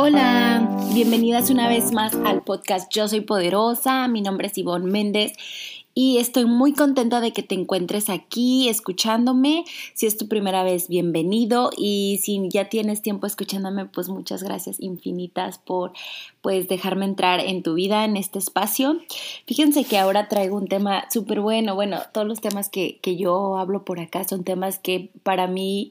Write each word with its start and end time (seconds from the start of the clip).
Hola, 0.00 0.78
bienvenidas 0.94 1.50
una 1.50 1.68
vez 1.68 1.90
más 1.90 2.14
al 2.24 2.44
podcast 2.44 2.88
Yo 2.94 3.08
Soy 3.08 3.20
Poderosa, 3.20 4.06
mi 4.06 4.22
nombre 4.22 4.46
es 4.46 4.56
Ivonne 4.56 4.88
Méndez 4.88 5.32
y 5.92 6.18
estoy 6.18 6.44
muy 6.44 6.72
contenta 6.72 7.20
de 7.20 7.32
que 7.32 7.42
te 7.42 7.56
encuentres 7.56 8.08
aquí 8.08 8.68
escuchándome. 8.68 9.64
Si 9.94 10.06
es 10.06 10.16
tu 10.16 10.28
primera 10.28 10.62
vez, 10.62 10.86
bienvenido 10.86 11.70
y 11.76 12.20
si 12.22 12.40
ya 12.48 12.68
tienes 12.68 13.02
tiempo 13.02 13.26
escuchándome, 13.26 13.86
pues 13.86 14.08
muchas 14.08 14.44
gracias 14.44 14.78
infinitas 14.78 15.58
por 15.58 15.90
pues 16.42 16.68
dejarme 16.68 17.04
entrar 17.04 17.40
en 17.40 17.64
tu 17.64 17.74
vida 17.74 18.04
en 18.04 18.16
este 18.16 18.38
espacio. 18.38 19.00
Fíjense 19.48 19.82
que 19.82 19.98
ahora 19.98 20.28
traigo 20.28 20.56
un 20.56 20.68
tema 20.68 21.06
súper 21.10 21.40
bueno. 21.40 21.74
Bueno, 21.74 21.98
todos 22.12 22.28
los 22.28 22.40
temas 22.40 22.68
que, 22.68 23.00
que 23.02 23.16
yo 23.16 23.58
hablo 23.58 23.84
por 23.84 23.98
acá 23.98 24.22
son 24.22 24.44
temas 24.44 24.78
que 24.78 25.10
para 25.24 25.48
mí 25.48 25.90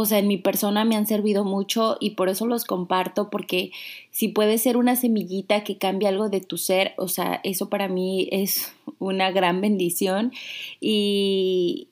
o 0.00 0.06
sea, 0.06 0.18
en 0.18 0.28
mi 0.28 0.38
persona 0.38 0.84
me 0.84 0.96
han 0.96 1.06
servido 1.06 1.44
mucho 1.44 1.96
y 2.00 2.10
por 2.10 2.28
eso 2.28 2.46
los 2.46 2.64
comparto, 2.64 3.30
porque 3.30 3.72
si 4.10 4.28
puede 4.28 4.58
ser 4.58 4.76
una 4.76 4.96
semillita 4.96 5.64
que 5.64 5.78
cambie 5.78 6.08
algo 6.08 6.28
de 6.28 6.40
tu 6.40 6.56
ser, 6.56 6.94
o 6.96 7.08
sea, 7.08 7.40
eso 7.44 7.68
para 7.68 7.88
mí 7.88 8.28
es 8.32 8.72
una 8.98 9.30
gran 9.30 9.60
bendición 9.60 10.32
y, 10.80 11.88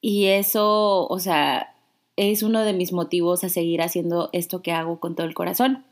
y 0.00 0.26
eso, 0.26 1.06
o 1.06 1.18
sea, 1.18 1.74
es 2.16 2.42
uno 2.42 2.62
de 2.62 2.72
mis 2.72 2.92
motivos 2.92 3.44
a 3.44 3.48
seguir 3.48 3.82
haciendo 3.82 4.30
esto 4.32 4.62
que 4.62 4.72
hago 4.72 5.00
con 5.00 5.14
todo 5.14 5.26
el 5.26 5.34
corazón. 5.34 5.84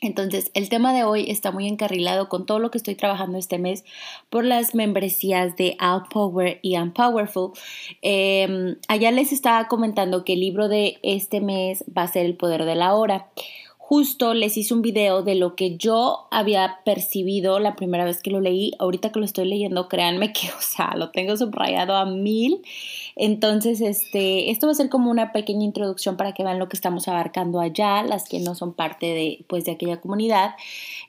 Entonces, 0.00 0.50
el 0.54 0.68
tema 0.68 0.92
de 0.92 1.04
hoy 1.04 1.30
está 1.30 1.50
muy 1.50 1.66
encarrilado 1.68 2.28
con 2.28 2.46
todo 2.46 2.58
lo 2.58 2.70
que 2.70 2.78
estoy 2.78 2.94
trabajando 2.94 3.38
este 3.38 3.58
mes 3.58 3.84
por 4.30 4.44
las 4.44 4.74
membresías 4.74 5.56
de 5.56 5.76
Power 6.10 6.58
y 6.62 6.76
Unpowerful. 6.76 7.52
Eh, 8.02 8.76
allá 8.88 9.10
les 9.10 9.32
estaba 9.32 9.68
comentando 9.68 10.24
que 10.24 10.34
el 10.34 10.40
libro 10.40 10.68
de 10.68 10.98
este 11.02 11.40
mes 11.40 11.84
va 11.96 12.02
a 12.02 12.08
ser 12.08 12.26
El 12.26 12.36
Poder 12.36 12.64
de 12.64 12.74
la 12.74 12.94
Hora 12.94 13.28
justo 13.86 14.32
les 14.32 14.56
hice 14.56 14.72
un 14.72 14.80
video 14.80 15.22
de 15.22 15.34
lo 15.34 15.56
que 15.56 15.76
yo 15.76 16.26
había 16.30 16.80
percibido 16.86 17.58
la 17.58 17.76
primera 17.76 18.06
vez 18.06 18.22
que 18.22 18.30
lo 18.30 18.40
leí. 18.40 18.72
Ahorita 18.78 19.12
que 19.12 19.18
lo 19.18 19.26
estoy 19.26 19.44
leyendo, 19.44 19.88
créanme 19.88 20.32
que, 20.32 20.48
o 20.58 20.60
sea, 20.60 20.94
lo 20.96 21.10
tengo 21.10 21.36
subrayado 21.36 21.94
a 21.94 22.06
mil. 22.06 22.62
Entonces, 23.14 23.82
este, 23.82 24.50
esto 24.50 24.68
va 24.68 24.72
a 24.72 24.76
ser 24.76 24.88
como 24.88 25.10
una 25.10 25.32
pequeña 25.32 25.64
introducción 25.64 26.16
para 26.16 26.32
que 26.32 26.42
vean 26.42 26.58
lo 26.58 26.70
que 26.70 26.76
estamos 26.76 27.08
abarcando 27.08 27.60
allá, 27.60 28.02
las 28.02 28.26
que 28.26 28.40
no 28.40 28.54
son 28.54 28.72
parte 28.72 29.06
de, 29.06 29.44
pues, 29.48 29.66
de 29.66 29.72
aquella 29.72 30.00
comunidad. 30.00 30.54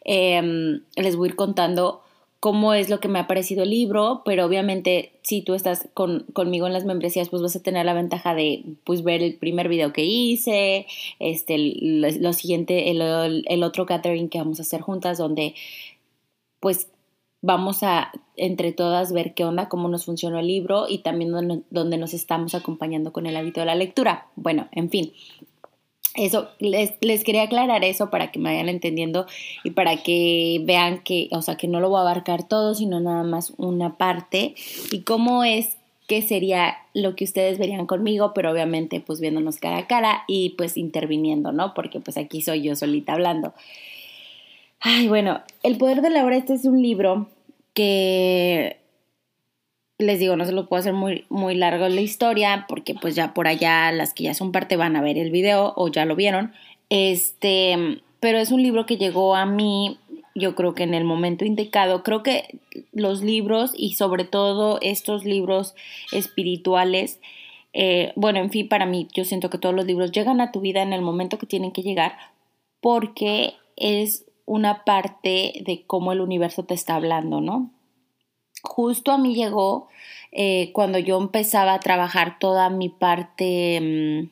Em, 0.03 0.81
les 0.98 1.16
voy 1.16 1.30
a 1.30 1.31
ir 1.31 1.36
contando 1.38 2.02
cómo 2.46 2.76
es 2.76 2.92
lo 2.92 3.00
que 3.00 3.08
me 3.08 3.18
ha 3.18 3.26
parecido 3.26 3.64
el 3.64 3.72
libro, 3.72 4.22
pero 4.24 4.46
obviamente 4.46 5.14
si 5.24 5.42
tú 5.42 5.56
estás 5.56 5.90
con, 5.96 6.28
conmigo 6.32 6.68
en 6.68 6.74
las 6.74 6.86
membresías, 6.86 7.30
pues 7.30 7.42
vas 7.42 7.56
a 7.56 7.64
tener 7.64 7.88
la 7.88 7.96
ventaja 7.96 8.36
de 8.36 8.64
pues, 8.84 9.04
ver 9.04 9.24
el 9.24 9.34
primer 9.34 9.68
video 9.68 9.92
que 9.92 10.04
hice, 10.06 10.86
este, 11.18 11.58
lo, 11.58 12.34
siguiente, 12.34 12.92
el, 12.92 13.64
otro 13.64 13.88
gathering 13.88 14.30
que 14.30 14.38
vamos 14.38 14.60
a 14.60 14.62
hacer 14.62 14.82
juntas, 14.82 15.18
donde 15.18 15.56
pues 16.60 16.88
vamos 17.42 17.82
a 17.82 18.12
entre 18.36 18.74
todas 18.74 19.12
ver 19.12 19.34
qué 19.34 19.44
onda, 19.44 19.68
cómo 19.68 19.90
nos 19.90 20.06
funcionó 20.06 20.38
el 20.38 20.46
libro 20.46 20.86
y 20.88 21.00
también 21.00 21.32
donde, 21.32 21.64
donde 21.72 21.98
nos 21.98 22.14
estamos 22.14 22.54
acompañando 22.54 23.12
con 23.12 23.26
el 23.26 23.38
hábito 23.38 23.62
de 23.62 23.66
la 23.66 23.74
lectura. 23.74 24.28
Bueno, 24.36 24.68
en 24.72 24.92
fin, 24.92 25.14
eso, 26.16 26.50
les, 26.60 26.94
les, 27.02 27.24
quería 27.24 27.44
aclarar 27.44 27.84
eso 27.84 28.10
para 28.10 28.32
que 28.32 28.40
me 28.40 28.52
vayan 28.52 28.70
entendiendo 28.70 29.26
y 29.64 29.72
para 29.72 29.98
que 29.98 30.62
vean 30.64 31.00
que, 31.04 31.30
o 31.32 31.42
sea, 31.42 31.58
que 31.58 31.68
no 31.68 31.80
lo 31.80 31.90
voy 31.90 32.00
a 32.00 32.02
abarcar 32.02 32.48
todo, 32.48 32.74
sino 32.74 33.00
nada 33.00 33.24
más 33.24 33.54
una 33.58 33.98
parte 33.98 34.56
y 34.92 35.02
cómo 35.02 35.44
es 35.44 35.78
que 36.08 36.22
sería 36.22 36.78
lo 36.94 37.16
que 37.16 37.24
ustedes 37.24 37.58
verían 37.58 37.88
conmigo, 37.88 38.34
pero 38.34 38.52
obviamente 38.52 39.02
pues 39.02 39.20
viéndonos 39.20 39.58
cara 39.58 39.78
a 39.78 39.88
cara 39.88 40.24
y 40.28 40.52
pues 40.52 40.78
interviniendo, 40.78 41.52
¿no? 41.52 41.74
Porque 41.74 42.00
pues 42.00 42.18
aquí 42.18 42.42
soy 42.42 42.62
yo 42.62 42.76
solita 42.76 43.14
hablando. 43.14 43.54
Ay, 44.80 45.08
bueno, 45.08 45.42
El 45.64 45.78
Poder 45.78 46.02
de 46.02 46.12
la 46.12 46.24
Hora, 46.24 46.38
este 46.38 46.54
es 46.54 46.66
un 46.66 46.81
libro 46.81 47.28
que 47.74 48.78
les 49.97 50.19
digo, 50.19 50.35
no 50.35 50.45
se 50.45 50.51
lo 50.51 50.67
puedo 50.67 50.79
hacer 50.79 50.94
muy, 50.94 51.25
muy 51.29 51.56
largo 51.56 51.88
la 51.88 52.01
historia, 52.01 52.66
porque 52.67 52.95
pues 52.95 53.16
ya 53.16 53.33
por 53.33 53.47
allá 53.47 53.91
las 53.91 54.13
que 54.13 54.23
ya 54.23 54.33
son 54.33 54.51
parte 54.51 54.75
van 54.75 54.95
a 54.95 55.01
ver 55.01 55.17
el 55.17 55.31
video 55.31 55.73
o 55.75 55.88
ya 55.88 56.06
lo 56.06 56.16
vieron. 56.16 56.53
Este, 56.89 58.01
pero 58.19 58.38
es 58.38 58.51
un 58.51 58.61
libro 58.61 58.85
que 58.85 58.97
llegó 58.97 59.35
a 59.35 59.45
mí, 59.45 59.97
yo 60.35 60.56
creo 60.56 60.73
que 60.73 60.83
en 60.83 60.94
el 60.94 61.06
momento 61.06 61.45
indicado. 61.45 62.03
Creo 62.03 62.23
que 62.23 62.59
los 62.91 63.22
libros 63.22 63.72
y 63.75 63.94
sobre 63.94 64.25
todo 64.25 64.79
estos 64.81 65.23
libros 65.23 65.75
espirituales, 66.12 67.19
eh, 67.73 68.12
bueno, 68.16 68.39
en 68.39 68.51
fin, 68.51 68.67
para 68.67 68.85
mí 68.85 69.07
yo 69.13 69.23
siento 69.23 69.50
que 69.50 69.57
todos 69.57 69.73
los 69.73 69.85
libros 69.85 70.12
llegan 70.12 70.41
a 70.41 70.51
tu 70.51 70.59
vida 70.59 70.81
en 70.81 70.94
el 70.94 71.01
momento 71.01 71.38
que 71.38 71.45
tienen 71.45 71.72
que 71.72 71.83
llegar 71.83 72.17
porque 72.81 73.53
es 73.77 74.25
una 74.45 74.83
parte 74.83 75.63
de 75.66 75.83
cómo 75.88 76.12
el 76.12 76.22
universo 76.22 76.63
te 76.63 76.73
está 76.73 76.95
hablando, 76.95 77.41
¿no? 77.41 77.72
Justo 78.66 79.12
a 79.12 79.18
mí 79.18 79.36
llegó 79.36 79.88
eh, 80.31 80.72
cuando 80.74 81.00
yo 81.00 81.18
empezaba 81.18 81.74
a 81.74 81.80
trabajar 81.80 82.40
toda 82.40 82.70
mi 82.70 82.90
parte, 82.90 83.80
mm, 83.81 84.30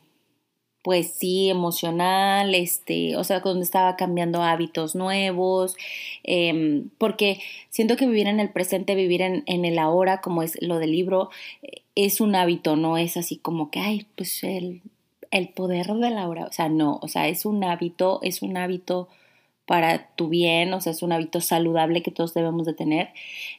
pues 0.84 1.14
sí, 1.16 1.50
emocional, 1.50 2.56
este, 2.56 3.16
o 3.16 3.24
sea, 3.24 3.42
cuando 3.42 3.62
estaba 3.64 3.96
cambiando 3.96 4.44
hábitos 4.44 4.96
nuevos, 4.96 5.78
em, 6.24 6.90
porque 6.98 7.40
siento 7.70 7.96
que 7.96 8.06
vivir 8.06 8.28
en 8.28 8.42
el 8.42 8.50
presente, 8.50 8.96
vivir 8.96 9.22
en, 9.22 9.44
en, 9.48 9.64
el 9.66 9.80
ahora, 9.80 10.20
como 10.22 10.44
es 10.44 10.62
lo 10.62 10.80
del 10.80 10.92
libro, 10.92 11.30
es 11.96 12.22
un 12.22 12.36
hábito, 12.36 12.76
no 12.76 12.98
es 12.98 13.18
así 13.18 13.38
como 13.38 13.72
que, 13.72 13.80
ay, 13.80 14.08
pues 14.16 14.44
el, 14.44 14.82
el 15.32 15.50
poder 15.50 15.88
de 15.88 16.10
la 16.12 16.28
hora, 16.28 16.46
o 16.46 16.52
sea, 16.52 16.70
no, 16.70 17.00
o 17.02 17.08
sea, 17.08 17.28
es 17.30 17.46
un 17.46 17.64
hábito, 17.64 18.20
es 18.24 18.42
un 18.42 18.58
hábito 18.58 19.08
para 19.66 20.14
tu 20.16 20.30
bien, 20.30 20.74
o 20.74 20.82
sea, 20.82 20.92
es 20.92 21.04
un 21.04 21.14
hábito 21.14 21.42
saludable 21.42 22.02
que 22.02 22.12
todos 22.12 22.34
debemos 22.34 22.66
de 22.66 22.74
tener. 22.74 23.10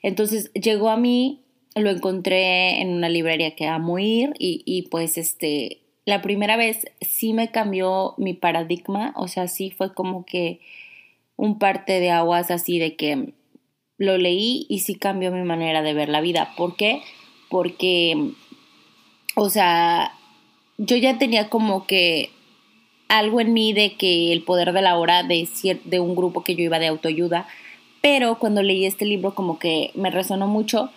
Entonces 0.02 0.52
llegó 0.52 0.90
a 0.90 0.96
mí, 0.96 1.40
lo 1.74 1.90
encontré 1.90 2.80
en 2.80 2.90
una 2.90 3.08
librería 3.08 3.54
que 3.56 3.66
amo 3.66 3.98
ir 3.98 4.34
y, 4.38 4.62
y 4.64 4.82
pues 4.88 5.18
este, 5.18 5.80
la 6.04 6.22
primera 6.22 6.56
vez 6.56 6.86
sí 7.00 7.32
me 7.32 7.50
cambió 7.50 8.14
mi 8.18 8.34
paradigma, 8.34 9.14
o 9.16 9.28
sea, 9.28 9.48
sí 9.48 9.70
fue 9.70 9.94
como 9.94 10.24
que 10.24 10.60
un 11.36 11.58
parte 11.58 12.00
de 12.00 12.10
aguas 12.10 12.50
así 12.50 12.78
de 12.78 12.94
que 12.96 13.32
lo 13.96 14.18
leí 14.18 14.66
y 14.68 14.80
sí 14.80 14.96
cambió 14.96 15.32
mi 15.32 15.42
manera 15.42 15.82
de 15.82 15.94
ver 15.94 16.08
la 16.08 16.20
vida. 16.20 16.52
¿Por 16.56 16.76
qué? 16.76 17.02
Porque, 17.48 18.32
o 19.36 19.50
sea, 19.50 20.12
yo 20.78 20.96
ya 20.96 21.18
tenía 21.18 21.48
como 21.48 21.86
que 21.86 22.30
algo 23.08 23.40
en 23.40 23.52
mí 23.52 23.72
de 23.72 23.94
que 23.94 24.32
el 24.32 24.42
poder 24.42 24.72
de 24.72 24.82
la 24.82 24.96
hora 24.96 25.22
de, 25.22 25.48
de 25.84 26.00
un 26.00 26.14
grupo 26.14 26.42
que 26.42 26.54
yo 26.54 26.62
iba 26.64 26.78
de 26.78 26.88
autoayuda, 26.88 27.46
pero 28.00 28.38
cuando 28.38 28.62
leí 28.62 28.84
este 28.84 29.04
libro 29.04 29.34
como 29.34 29.58
que 29.58 29.90
me 29.94 30.10
resonó 30.10 30.46
mucho, 30.46 30.90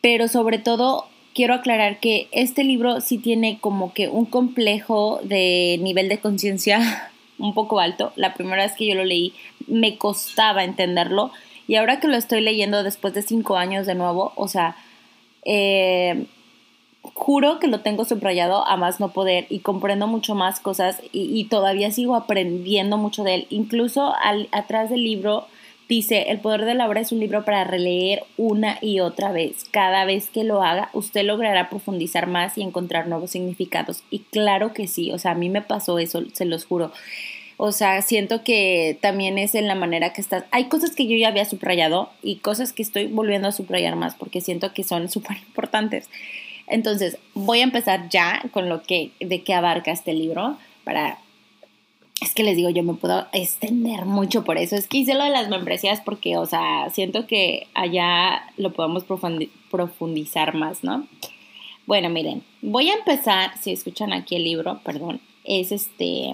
pero 0.00 0.28
sobre 0.28 0.58
todo 0.58 1.08
quiero 1.34 1.54
aclarar 1.54 1.98
que 2.00 2.28
este 2.30 2.64
libro 2.64 3.00
sí 3.00 3.18
tiene 3.18 3.58
como 3.60 3.92
que 3.92 4.08
un 4.08 4.24
complejo 4.24 5.20
de 5.24 5.78
nivel 5.82 6.08
de 6.08 6.18
conciencia 6.18 7.10
un 7.38 7.54
poco 7.54 7.80
alto. 7.80 8.12
La 8.16 8.34
primera 8.34 8.62
vez 8.62 8.74
que 8.76 8.86
yo 8.86 8.94
lo 8.94 9.04
leí 9.04 9.34
me 9.66 9.98
costaba 9.98 10.64
entenderlo 10.64 11.32
y 11.66 11.76
ahora 11.76 12.00
que 12.00 12.08
lo 12.08 12.16
estoy 12.16 12.40
leyendo 12.40 12.82
después 12.82 13.14
de 13.14 13.22
cinco 13.22 13.56
años 13.56 13.86
de 13.86 13.94
nuevo, 13.94 14.32
o 14.36 14.48
sea, 14.48 14.76
eh, 15.44 16.26
juro 17.12 17.58
que 17.58 17.66
lo 17.66 17.80
tengo 17.80 18.04
subrayado 18.04 18.66
a 18.66 18.76
más 18.76 18.98
no 19.00 19.12
poder 19.12 19.46
y 19.50 19.58
comprendo 19.58 20.06
mucho 20.06 20.34
más 20.34 20.60
cosas 20.60 21.02
y, 21.12 21.44
todavía 21.44 21.90
sigo 21.90 22.16
aprendiendo 22.16 22.96
mucho 22.96 23.24
de 23.24 23.34
él. 23.34 23.46
Incluso 23.50 24.14
al, 24.22 24.48
atrás 24.52 24.90
del 24.90 25.04
libro 25.04 25.46
dice, 25.88 26.30
El 26.30 26.40
poder 26.40 26.64
de 26.64 26.74
la 26.74 26.88
obra 26.88 27.00
es 27.00 27.12
un 27.12 27.20
libro 27.20 27.44
para 27.44 27.64
releer 27.64 28.24
una 28.36 28.78
y 28.80 29.00
otra 29.00 29.32
vez. 29.32 29.64
Cada 29.70 30.04
vez 30.04 30.30
que 30.30 30.44
lo 30.44 30.62
haga, 30.62 30.88
usted 30.94 31.24
logrará 31.24 31.68
profundizar 31.68 32.26
más 32.26 32.56
y 32.56 32.62
encontrar 32.62 33.06
nuevos 33.06 33.30
significados. 33.32 34.02
Y 34.10 34.20
claro 34.20 34.72
que 34.72 34.86
sí, 34.86 35.12
o 35.12 35.18
sea, 35.18 35.32
a 35.32 35.36
mí 35.36 35.50
me 35.50 35.62
pasó 35.62 35.98
eso, 35.98 36.22
se 36.32 36.46
los 36.46 36.64
juro. 36.64 36.90
O 37.56 37.70
sea, 37.70 38.02
siento 38.02 38.42
que 38.42 38.98
también 39.00 39.38
es 39.38 39.54
en 39.54 39.68
la 39.68 39.76
manera 39.76 40.12
que 40.12 40.20
estás. 40.20 40.44
Hay 40.50 40.64
cosas 40.64 40.92
que 40.92 41.06
yo 41.06 41.16
ya 41.16 41.28
había 41.28 41.44
subrayado 41.44 42.10
y 42.22 42.36
cosas 42.36 42.72
que 42.72 42.82
estoy 42.82 43.06
volviendo 43.06 43.48
a 43.48 43.52
subrayar 43.52 43.94
más 43.94 44.16
porque 44.16 44.40
siento 44.40 44.72
que 44.72 44.82
son 44.82 45.08
súper 45.10 45.36
importantes. 45.36 46.08
Entonces, 46.66 47.18
voy 47.34 47.60
a 47.60 47.64
empezar 47.64 48.08
ya 48.08 48.42
con 48.52 48.68
lo 48.68 48.82
que, 48.82 49.12
de 49.20 49.42
qué 49.42 49.54
abarca 49.54 49.92
este 49.92 50.14
libro 50.14 50.56
para... 50.84 51.18
Es 52.20 52.32
que 52.32 52.44
les 52.44 52.56
digo, 52.56 52.70
yo 52.70 52.82
me 52.82 52.94
puedo 52.94 53.26
extender 53.32 54.06
mucho 54.06 54.44
por 54.44 54.56
eso. 54.56 54.76
Es 54.76 54.86
que 54.86 54.98
hice 54.98 55.14
lo 55.14 55.24
de 55.24 55.30
las 55.30 55.48
membresías 55.48 56.00
porque, 56.00 56.38
o 56.38 56.46
sea, 56.46 56.88
siento 56.90 57.26
que 57.26 57.66
allá 57.74 58.44
lo 58.56 58.72
podemos 58.72 59.04
profundizar 59.70 60.54
más, 60.54 60.84
¿no? 60.84 61.06
Bueno, 61.86 62.08
miren, 62.08 62.42
voy 62.62 62.88
a 62.88 62.94
empezar, 62.94 63.58
si 63.60 63.72
escuchan 63.72 64.14
aquí 64.14 64.36
el 64.36 64.44
libro, 64.44 64.80
perdón, 64.84 65.20
es 65.44 65.70
este, 65.70 66.32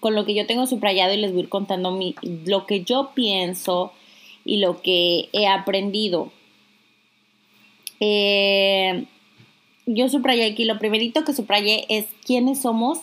con 0.00 0.14
lo 0.14 0.26
que 0.26 0.34
yo 0.34 0.46
tengo 0.46 0.66
subrayado 0.66 1.14
y 1.14 1.18
les 1.18 1.30
voy 1.30 1.40
a 1.40 1.44
ir 1.44 1.48
contando 1.48 1.92
mi, 1.92 2.14
lo 2.44 2.66
que 2.66 2.82
yo 2.82 3.12
pienso 3.14 3.92
y 4.44 4.58
lo 4.58 4.82
que 4.82 5.28
he 5.32 5.46
aprendido 5.46 6.32
eh, 8.00 9.04
yo 9.86 10.08
subrayé 10.08 10.46
aquí, 10.46 10.64
lo 10.64 10.78
primerito 10.78 11.24
que 11.24 11.32
subrayé 11.32 11.86
es 11.88 12.06
quiénes 12.24 12.60
somos 12.60 13.00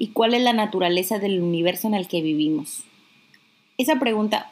¿Y 0.00 0.08
cuál 0.08 0.32
es 0.32 0.40
la 0.40 0.54
naturaleza 0.54 1.18
del 1.18 1.42
universo 1.42 1.86
en 1.86 1.92
el 1.92 2.08
que 2.08 2.22
vivimos? 2.22 2.84
Esa 3.76 3.96
pregunta, 3.96 4.48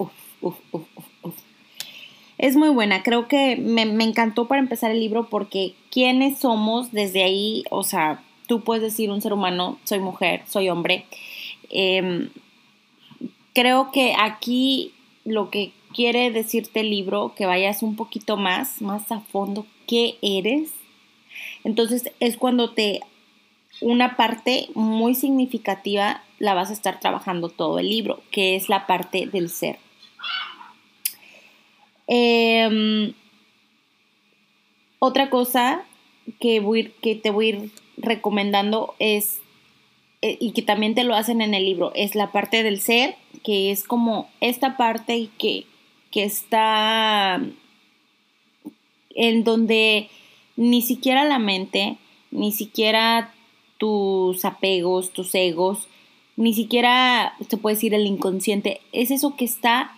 Es 2.37 2.55
muy 2.55 2.69
buena, 2.69 3.03
creo 3.03 3.29
que 3.29 3.57
me, 3.57 3.87
me 3.87 4.05
encantó 4.05 4.47
para 4.47 4.61
empezar 4.61 4.91
el 4.91 5.01
libro 5.01 5.31
porque 5.31 5.73
quiénes 5.91 6.39
somos 6.39 6.93
desde 6.93 7.25
ahí, 7.25 7.65
o 7.71 7.83
sea, 7.83 8.23
tú 8.47 8.61
puedes 8.61 8.83
decir 8.83 9.11
un 9.11 9.23
ser 9.23 9.33
humano, 9.33 9.79
soy 9.85 10.01
mujer, 10.01 10.43
soy 10.47 10.69
hombre. 10.69 11.07
Em, 11.71 12.29
creo 13.55 13.91
que 13.91 14.15
aquí 14.21 14.93
lo 15.25 15.49
que 15.49 15.73
quiere 15.95 16.31
decirte 16.31 16.81
el 16.81 16.91
libro, 16.91 17.33
que 17.35 17.47
vayas 17.47 17.83
un 17.83 17.97
poquito 17.97 18.37
más, 18.37 18.83
más 18.83 19.11
a 19.11 19.21
fondo, 19.21 19.65
¿qué 19.89 20.19
eres? 20.23 20.71
Entonces 21.65 22.13
es 22.21 22.37
cuando 22.37 22.71
te, 22.71 23.01
una 23.81 24.17
parte 24.17 24.69
muy 24.75 25.17
significativa 25.17 26.23
la 26.39 26.55
vas 26.55 26.71
a 26.71 26.75
estar 26.75 27.01
trabajando 27.01 27.49
todo 27.49 27.81
el 27.81 27.89
libro, 27.89 28.23
que 28.31 28.55
es 28.55 28.69
la 28.69 28.87
parte 28.87 29.27
del 29.27 29.51
ser. 29.51 29.79
Em, 32.07 33.13
otra 34.99 35.31
cosa 35.31 35.85
que, 36.41 36.61
voy, 36.61 36.93
que 37.03 37.17
te 37.17 37.31
voy 37.31 37.47
a 37.47 37.49
ir 37.51 37.71
recomendando 37.97 38.95
es, 38.99 39.41
eh, 40.23 40.37
y 40.41 40.53
que 40.53 40.63
también 40.63 40.95
te 40.95 41.05
lo 41.05 41.15
hacen 41.15 41.41
en 41.41 41.55
el 41.55 41.65
libro, 41.65 41.93
es 41.95 42.15
la 42.15 42.31
parte 42.31 42.63
del 42.63 42.81
ser, 42.81 43.17
que 43.45 43.71
es 43.71 43.85
como 43.85 44.31
esta 44.41 44.77
parte 44.77 45.29
que, 45.39 45.67
que 46.11 46.25
está 46.25 47.41
en 49.15 49.45
donde 49.45 50.09
ni 50.57 50.83
siquiera 50.83 51.25
la 51.25 51.39
mente, 51.39 51.99
ni 52.31 52.53
siquiera 52.53 53.33
tus 53.79 54.45
apegos, 54.45 55.13
tus 55.13 55.35
egos, 55.35 55.89
ni 56.37 56.55
siquiera 56.55 57.35
se 57.49 57.57
puede 57.57 57.77
decir 57.77 57.95
el 57.95 58.07
inconsciente, 58.07 58.81
es 58.93 59.11
eso 59.11 59.37
que 59.37 59.45
está 59.45 59.93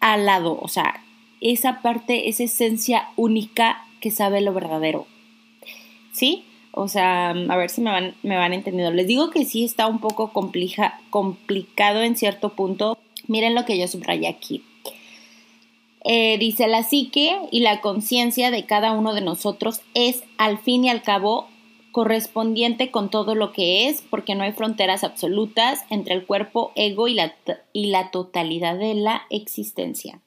al 0.00 0.26
lado, 0.26 0.58
o 0.60 0.68
sea, 0.68 1.04
esa 1.40 1.82
parte, 1.82 2.28
esa 2.28 2.44
esencia 2.44 3.08
única 3.16 3.84
que 4.00 4.10
sabe 4.10 4.40
lo 4.40 4.52
verdadero. 4.52 5.06
¿Sí? 6.12 6.44
O 6.72 6.88
sea, 6.88 7.30
a 7.30 7.56
ver 7.56 7.70
si 7.70 7.80
me 7.80 7.90
van, 7.90 8.14
me 8.22 8.36
van 8.36 8.52
entendiendo. 8.52 8.92
Les 8.92 9.06
digo 9.06 9.30
que 9.30 9.44
sí 9.44 9.64
está 9.64 9.86
un 9.86 9.98
poco 9.98 10.32
complicado 10.32 12.02
en 12.02 12.16
cierto 12.16 12.50
punto. 12.50 12.98
Miren 13.28 13.54
lo 13.54 13.64
que 13.64 13.78
yo 13.78 13.86
subrayé 13.88 14.28
aquí. 14.28 14.62
Eh, 16.04 16.36
dice, 16.38 16.66
la 16.66 16.82
psique 16.82 17.38
y 17.50 17.60
la 17.60 17.80
conciencia 17.80 18.50
de 18.50 18.66
cada 18.66 18.92
uno 18.92 19.14
de 19.14 19.20
nosotros 19.20 19.82
es, 19.94 20.24
al 20.36 20.58
fin 20.58 20.84
y 20.84 20.88
al 20.88 21.02
cabo, 21.02 21.48
correspondiente 21.92 22.90
con 22.90 23.10
todo 23.10 23.34
lo 23.34 23.52
que 23.52 23.88
es, 23.88 24.02
porque 24.02 24.34
no 24.34 24.42
hay 24.42 24.52
fronteras 24.52 25.04
absolutas 25.04 25.84
entre 25.90 26.14
el 26.14 26.26
cuerpo, 26.26 26.72
ego 26.74 27.06
y 27.06 27.14
la, 27.14 27.36
y 27.72 27.86
la 27.86 28.10
totalidad 28.10 28.76
de 28.78 28.94
la 28.94 29.22
existencia. 29.30 30.20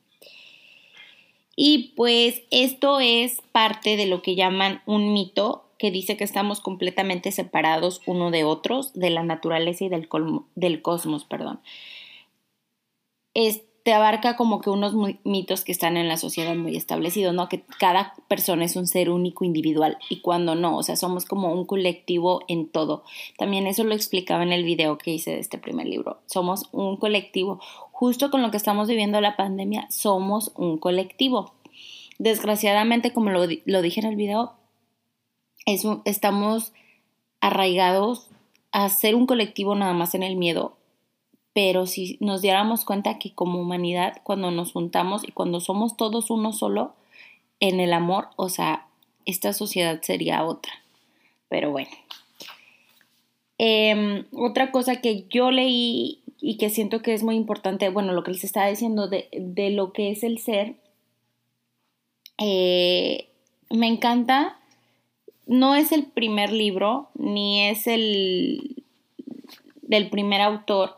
Y 1.57 1.93
pues 1.95 2.43
esto 2.51 2.99
es 2.99 3.41
parte 3.51 3.97
de 3.97 4.05
lo 4.05 4.21
que 4.21 4.35
llaman 4.35 4.81
un 4.85 5.13
mito 5.13 5.65
que 5.77 5.91
dice 5.91 6.15
que 6.17 6.23
estamos 6.23 6.61
completamente 6.61 7.31
separados 7.31 8.01
uno 8.05 8.31
de 8.31 8.43
otros, 8.43 8.93
de 8.93 9.09
la 9.09 9.23
naturaleza 9.23 9.85
y 9.85 9.89
del, 9.89 10.07
del 10.55 10.81
cosmos, 10.81 11.25
perdón. 11.25 11.59
Abarca 13.93 14.35
como 14.35 14.61
que 14.61 14.69
unos 14.69 14.95
mitos 15.23 15.63
que 15.63 15.71
están 15.71 15.95
en 15.95 16.07
la 16.07 16.17
sociedad 16.17 16.55
muy 16.55 16.75
establecidos, 16.75 17.33
¿no? 17.33 17.47
Que 17.49 17.63
cada 17.79 18.15
persona 18.27 18.65
es 18.65 18.75
un 18.75 18.87
ser 18.87 19.11
único 19.11 19.45
individual 19.45 19.97
y 20.09 20.21
cuando 20.21 20.55
no, 20.55 20.75
o 20.75 20.83
sea, 20.83 20.95
somos 20.95 21.25
como 21.25 21.53
un 21.53 21.65
colectivo 21.65 22.41
en 22.47 22.67
todo. 22.67 23.03
También 23.37 23.67
eso 23.67 23.83
lo 23.83 23.93
explicaba 23.93 24.43
en 24.43 24.53
el 24.53 24.63
video 24.63 24.97
que 24.97 25.11
hice 25.11 25.31
de 25.31 25.39
este 25.39 25.57
primer 25.57 25.85
libro. 25.85 26.19
Somos 26.25 26.67
un 26.71 26.97
colectivo. 26.97 27.59
Justo 27.91 28.31
con 28.31 28.41
lo 28.41 28.51
que 28.51 28.57
estamos 28.57 28.87
viviendo 28.87 29.21
la 29.21 29.35
pandemia, 29.35 29.87
somos 29.91 30.51
un 30.55 30.77
colectivo. 30.77 31.53
Desgraciadamente, 32.17 33.13
como 33.13 33.29
lo, 33.29 33.45
lo 33.65 33.81
dije 33.81 33.99
en 33.99 34.07
el 34.07 34.15
video, 34.15 34.53
estamos 36.05 36.73
arraigados 37.39 38.29
a 38.71 38.89
ser 38.89 39.15
un 39.15 39.27
colectivo 39.27 39.75
nada 39.75 39.93
más 39.93 40.15
en 40.15 40.23
el 40.23 40.35
miedo, 40.35 40.75
pero 41.55 41.85
si 41.85 42.17
nos 42.19 42.41
diéramos 42.41 42.83
cuenta 42.83 43.17
que 43.17 43.31
como 43.31 43.61
humanidad, 43.61 44.17
cuando 44.23 44.51
nos 44.51 44.73
juntamos 44.73 45.23
y 45.25 45.31
cuando 45.31 45.61
somos 45.61 45.95
todos 45.95 46.29
uno 46.29 46.51
solo, 46.51 46.93
en 47.61 47.79
el 47.79 47.93
amor, 47.93 48.27
o 48.35 48.49
sea, 48.49 48.87
esta 49.25 49.53
sociedad 49.53 50.01
sería 50.01 50.43
otra. 50.43 50.73
Pero 51.47 51.71
bueno. 51.71 51.91
Em, 53.57 54.25
otra 54.33 54.71
cosa 54.71 54.99
que 54.99 55.27
yo 55.29 55.49
leí 55.49 56.19
y 56.41 56.57
que 56.57 56.69
siento 56.69 57.01
que 57.01 57.13
es 57.13 57.23
muy 57.23 57.35
importante, 57.35 57.87
bueno, 57.87 58.11
lo 58.11 58.25
que 58.25 58.31
les 58.31 58.43
estaba 58.43 58.67
diciendo 58.67 59.07
de, 59.07 59.29
de 59.31 59.69
lo 59.69 59.93
que 59.93 60.11
es 60.11 60.23
el 60.23 60.39
ser, 60.39 60.75
eh, 62.37 63.29
me 63.69 63.87
encanta 63.87 64.59
no 65.45 65.73
es 65.75 65.93
el 65.93 66.03
primer 66.03 66.51
libro, 66.51 67.07
ni 67.13 67.61
es 67.61 67.87
el 67.87 68.83
del 69.83 70.09
primer 70.09 70.41
autor 70.41 70.97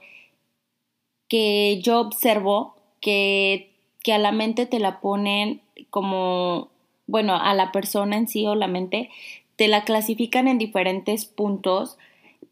que 1.27 1.81
yo 1.81 2.00
observo 2.00 2.75
que, 3.01 3.71
que 4.03 4.13
a 4.13 4.18
la 4.18 4.31
mente 4.31 4.65
te 4.65 4.79
la 4.79 5.00
ponen 5.00 5.62
como, 5.89 6.69
bueno, 7.06 7.35
a 7.35 7.53
la 7.53 7.71
persona 7.71 8.18
en 8.18 8.27
sí 8.27 8.45
o 8.45 8.56
la 8.56 8.68
mente, 8.68 9.09
te 9.56 9.68
la 9.68 9.83
clasifican 9.83 10.47
en 10.47 10.57
diferentes 10.57 11.25
puntos 11.25 11.97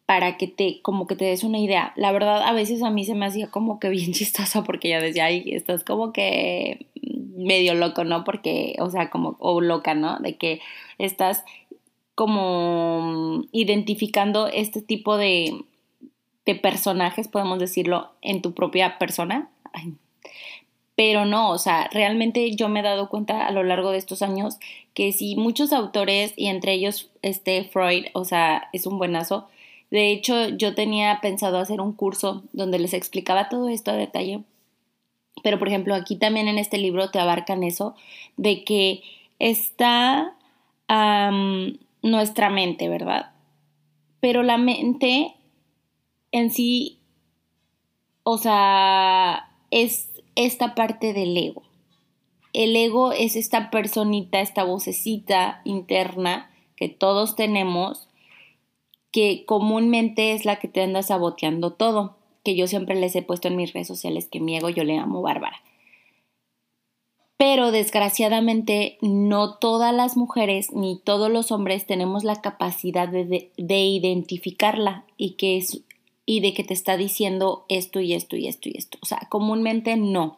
para 0.05 0.37
que 0.37 0.47
te, 0.47 0.81
como 0.81 1.07
que 1.07 1.15
te 1.15 1.25
des 1.25 1.43
una 1.43 1.59
idea. 1.59 1.93
La 1.95 2.11
verdad, 2.11 2.43
a 2.43 2.53
veces 2.53 2.83
a 2.83 2.91
mí 2.91 3.05
se 3.05 3.15
me 3.15 3.25
hacía 3.25 3.49
como 3.49 3.79
que 3.79 3.89
bien 3.89 4.13
chistoso 4.13 4.63
porque 4.63 4.89
ya 4.89 4.99
decía, 4.99 5.25
ay, 5.25 5.43
estás 5.47 5.83
como 5.83 6.13
que 6.13 6.87
medio 7.35 7.73
loco, 7.73 8.03
¿no? 8.03 8.23
Porque, 8.23 8.75
o 8.79 8.89
sea, 8.89 9.09
como, 9.09 9.35
o 9.39 9.61
loca, 9.61 9.93
¿no? 9.93 10.19
De 10.19 10.37
que 10.37 10.61
estás 10.97 11.43
como 12.15 13.43
identificando 13.51 14.47
este 14.47 14.81
tipo 14.81 15.17
de, 15.17 15.65
de 16.45 16.55
personajes, 16.55 17.27
podemos 17.27 17.59
decirlo, 17.59 18.11
en 18.21 18.41
tu 18.41 18.53
propia 18.53 18.97
persona. 18.97 19.49
Pero 20.95 21.25
no, 21.25 21.49
o 21.49 21.57
sea, 21.57 21.89
realmente 21.91 22.55
yo 22.55 22.69
me 22.69 22.79
he 22.79 22.83
dado 22.83 23.09
cuenta 23.09 23.45
a 23.45 23.51
lo 23.51 23.63
largo 23.63 23.91
de 23.91 23.97
estos 23.97 24.21
años 24.21 24.57
que 24.93 25.11
si 25.11 25.35
muchos 25.35 25.73
autores, 25.73 26.33
y 26.37 26.47
entre 26.47 26.73
ellos 26.73 27.09
este 27.21 27.65
Freud, 27.65 28.05
o 28.13 28.23
sea, 28.23 28.69
es 28.71 28.85
un 28.85 28.97
buenazo. 28.97 29.49
De 29.91 30.11
hecho, 30.11 30.49
yo 30.49 30.73
tenía 30.73 31.19
pensado 31.21 31.59
hacer 31.59 31.81
un 31.81 31.91
curso 31.91 32.43
donde 32.53 32.79
les 32.79 32.93
explicaba 32.93 33.49
todo 33.49 33.67
esto 33.67 33.91
a 33.91 33.95
detalle. 33.95 34.41
Pero, 35.43 35.59
por 35.59 35.67
ejemplo, 35.67 35.95
aquí 35.95 36.15
también 36.15 36.47
en 36.47 36.57
este 36.57 36.77
libro 36.77 37.11
te 37.11 37.19
abarcan 37.19 37.63
eso 37.63 37.95
de 38.37 38.63
que 38.63 39.03
está 39.37 40.33
nuestra 42.01 42.49
mente, 42.49 42.87
¿verdad? 42.87 43.31
Pero 44.21 44.43
la 44.43 44.57
mente 44.57 45.33
en 46.35 46.51
sí, 46.51 46.99
o 48.23 48.37
sea, 48.37 49.53
es 49.71 50.09
esta 50.35 50.75
parte 50.75 51.13
del 51.13 51.37
ego. 51.37 51.63
El 52.51 52.75
ego 52.75 53.13
es 53.13 53.37
esta 53.37 53.69
personita, 53.69 54.41
esta 54.41 54.65
vocecita 54.65 55.61
interna 55.63 56.51
que 56.75 56.89
todos 56.89 57.37
tenemos, 57.37 58.09
que 59.11 59.45
comúnmente 59.45 60.33
es 60.33 60.43
la 60.43 60.57
que 60.57 60.67
te 60.67 60.83
anda 60.83 61.03
saboteando 61.03 61.71
todo, 61.71 62.17
que 62.43 62.57
yo 62.57 62.67
siempre 62.67 62.95
les 62.95 63.15
he 63.15 63.21
puesto 63.21 63.47
en 63.47 63.55
mis 63.55 63.71
redes 63.71 63.87
sociales 63.87 64.27
que 64.29 64.41
mi 64.41 64.57
ego 64.57 64.67
yo 64.67 64.83
le 64.83 64.97
amo 64.97 65.21
Bárbara 65.21 65.61
pero 67.37 67.71
desgraciadamente 67.71 68.97
no 69.01 69.55
todas 69.55 69.93
las 69.93 70.15
mujeres 70.15 70.71
ni 70.71 70.97
todos 70.97 71.29
los 71.29 71.51
hombres 71.51 71.85
tenemos 71.85 72.23
la 72.23 72.41
capacidad 72.41 73.09
de, 73.09 73.51
identificarla 73.57 75.05
y, 75.17 75.31
que 75.31 75.57
es, 75.57 75.81
y 76.25 76.39
de 76.39 76.53
que 76.53 76.63
te 76.63 76.73
está 76.73 76.97
diciendo 76.97 77.65
esto 77.69 77.99
y 77.99 78.13
esto 78.13 78.35
y 78.35 78.47
esto 78.47 78.69
y 78.69 78.77
esto. 78.77 78.97
O 79.01 79.05
sea, 79.05 79.27
comúnmente 79.29 79.95
no. 79.97 80.37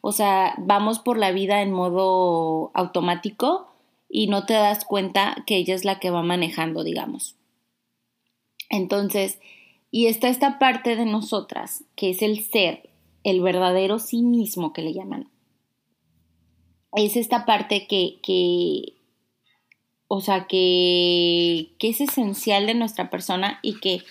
O 0.00 0.12
sea, 0.12 0.54
vamos 0.58 0.98
por 0.98 1.18
la 1.18 1.32
vida 1.32 1.62
en 1.62 1.72
modo 1.72 2.70
automático 2.74 3.68
y 4.08 4.26
no 4.26 4.46
te 4.46 4.54
das 4.54 4.84
cuenta 4.84 5.42
que 5.46 5.56
ella 5.56 5.74
es 5.74 5.84
la 5.84 5.98
que 5.98 6.10
va 6.10 6.22
manejando, 6.22 6.84
digamos. 6.84 7.36
Entonces, 8.70 9.40
y 9.90 10.06
está 10.06 10.28
esta 10.28 10.58
parte 10.58 10.96
de 10.96 11.06
nosotras, 11.06 11.84
que 11.96 12.10
es 12.10 12.22
el 12.22 12.42
ser, 12.42 12.90
el 13.22 13.40
verdadero 13.40 13.98
sí 13.98 14.22
mismo 14.22 14.72
que 14.72 14.82
le 14.82 14.92
llaman 14.92 15.28
es 16.96 17.16
esta 17.16 17.44
parte 17.44 17.86
que, 17.86 18.18
que 18.22 18.94
o 20.08 20.20
sea, 20.20 20.46
que, 20.46 21.72
que, 21.78 21.88
es 21.88 22.00
esencial 22.00 22.66
de 22.66 22.74
nuestra 22.74 23.10
persona 23.10 23.58
y 23.62 23.80
que, 23.80 24.02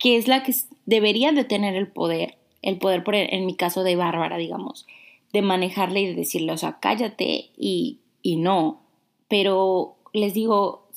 que 0.00 0.16
es 0.16 0.26
la 0.26 0.42
que 0.42 0.52
debería 0.86 1.30
de 1.30 1.44
tener 1.44 1.76
el 1.76 1.86
poder, 1.86 2.36
el 2.62 2.78
poder, 2.78 3.04
por, 3.04 3.14
en 3.14 3.46
mi 3.46 3.54
caso 3.54 3.84
de 3.84 3.94
Bárbara, 3.94 4.38
digamos, 4.38 4.86
de 5.32 5.42
manejarle 5.42 6.00
y 6.00 6.06
de 6.06 6.14
decirle, 6.14 6.52
o 6.52 6.56
sea, 6.56 6.78
cállate 6.80 7.50
y, 7.56 8.00
y 8.22 8.36
no. 8.36 8.80
Pero 9.28 9.94
les 10.12 10.34
digo, 10.34 10.88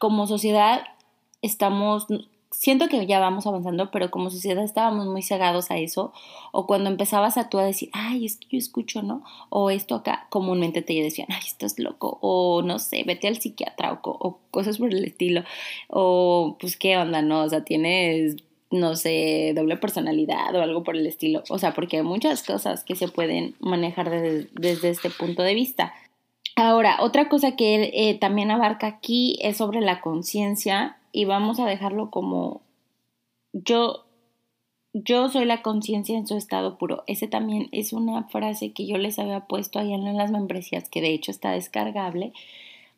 como 0.00 0.26
sociedad 0.26 0.82
estamos 1.42 2.06
siento 2.50 2.88
que 2.88 3.06
ya 3.06 3.20
vamos 3.20 3.46
avanzando, 3.46 3.90
pero 3.90 4.10
como 4.10 4.30
sociedad 4.30 4.64
estábamos 4.64 5.06
muy 5.06 5.22
cegados 5.22 5.70
a 5.70 5.78
eso, 5.78 6.12
o 6.52 6.66
cuando 6.66 6.90
empezabas 6.90 7.36
a 7.36 7.48
tú 7.48 7.58
a 7.58 7.64
decir, 7.64 7.90
ay, 7.92 8.26
es 8.26 8.36
que 8.36 8.48
yo 8.50 8.58
escucho, 8.58 9.02
¿no? 9.02 9.22
O 9.48 9.70
esto 9.70 9.94
acá, 9.94 10.26
comúnmente 10.30 10.82
te 10.82 10.94
decían, 10.94 11.28
ay, 11.30 11.42
estás 11.46 11.78
loco, 11.78 12.18
o 12.20 12.62
no 12.62 12.78
sé, 12.78 13.04
vete 13.04 13.28
al 13.28 13.40
psiquiatra, 13.40 14.00
o, 14.02 14.38
cosas 14.50 14.78
por 14.78 14.92
el 14.92 15.04
estilo, 15.04 15.44
o 15.88 16.56
pues 16.60 16.76
qué 16.76 16.96
onda, 16.96 17.22
¿no? 17.22 17.42
O 17.44 17.48
sea, 17.48 17.64
tienes 17.64 18.36
no 18.72 18.94
sé, 18.94 19.52
doble 19.56 19.76
personalidad 19.76 20.54
o 20.54 20.62
algo 20.62 20.84
por 20.84 20.96
el 20.96 21.04
estilo. 21.04 21.42
O 21.48 21.58
sea, 21.58 21.74
porque 21.74 21.96
hay 21.96 22.02
muchas 22.04 22.44
cosas 22.44 22.84
que 22.84 22.94
se 22.94 23.08
pueden 23.08 23.56
manejar 23.58 24.08
desde, 24.10 24.90
este 24.90 25.10
punto 25.10 25.42
de 25.42 25.54
vista. 25.54 25.92
Ahora, 26.54 26.98
otra 27.00 27.28
cosa 27.28 27.56
que 27.56 27.90
eh, 27.92 28.16
también 28.20 28.52
abarca 28.52 28.86
aquí 28.86 29.40
es 29.42 29.56
sobre 29.56 29.80
la 29.80 30.00
conciencia 30.00 30.99
y 31.12 31.24
vamos 31.24 31.60
a 31.60 31.66
dejarlo 31.66 32.10
como 32.10 32.62
yo, 33.52 34.04
yo 34.92 35.28
soy 35.28 35.44
la 35.44 35.62
conciencia 35.62 36.16
en 36.16 36.26
su 36.26 36.36
estado 36.36 36.78
puro. 36.78 37.02
Ese 37.06 37.26
también 37.26 37.68
es 37.72 37.92
una 37.92 38.24
frase 38.24 38.72
que 38.72 38.86
yo 38.86 38.96
les 38.98 39.18
había 39.18 39.46
puesto 39.46 39.78
ahí 39.78 39.92
en 39.92 40.16
las 40.16 40.30
membresías, 40.30 40.88
que 40.88 41.00
de 41.00 41.12
hecho 41.12 41.30
está 41.30 41.52
descargable, 41.52 42.32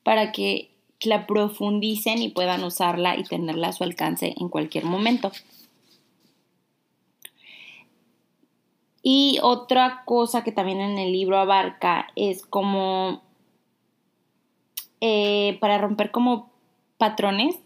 para 0.02 0.32
que 0.32 0.70
la 1.02 1.26
profundicen 1.26 2.22
y 2.22 2.28
puedan 2.28 2.62
usarla 2.64 3.16
y 3.16 3.24
tenerla 3.24 3.68
a 3.68 3.72
su 3.72 3.84
alcance 3.84 4.34
en 4.38 4.48
cualquier 4.48 4.84
momento. 4.84 5.32
Y 9.02 9.38
otra 9.42 10.02
cosa 10.04 10.44
que 10.44 10.52
también 10.52 10.80
en 10.80 10.96
el 10.98 11.12
libro 11.12 11.38
abarca 11.38 12.06
es 12.14 12.46
como 12.46 13.20
eh, 15.00 15.58
para 15.60 15.78
romper 15.78 16.12
como 16.12 16.52
patrones 16.98 17.58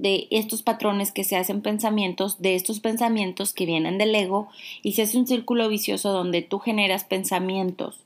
de 0.00 0.26
estos 0.30 0.62
patrones 0.62 1.12
que 1.12 1.22
se 1.22 1.36
hacen 1.36 1.60
pensamientos, 1.60 2.40
de 2.40 2.54
estos 2.54 2.80
pensamientos 2.80 3.52
que 3.52 3.66
vienen 3.66 3.98
del 3.98 4.14
ego 4.14 4.48
y 4.82 4.92
se 4.92 5.02
hace 5.02 5.18
un 5.18 5.26
círculo 5.26 5.68
vicioso 5.68 6.12
donde 6.12 6.40
tú 6.40 6.60
generas 6.60 7.04
pensamientos, 7.04 8.00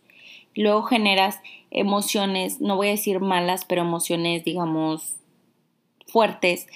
luego 0.56 0.82
generas 0.82 1.38
emociones, 1.70 2.60
no 2.60 2.74
voy 2.74 2.88
a 2.88 2.92
decir 2.92 3.20
malas, 3.20 3.64
pero 3.64 3.82
emociones 3.82 4.44
digamos 4.44 5.14
fuertes 6.08 6.66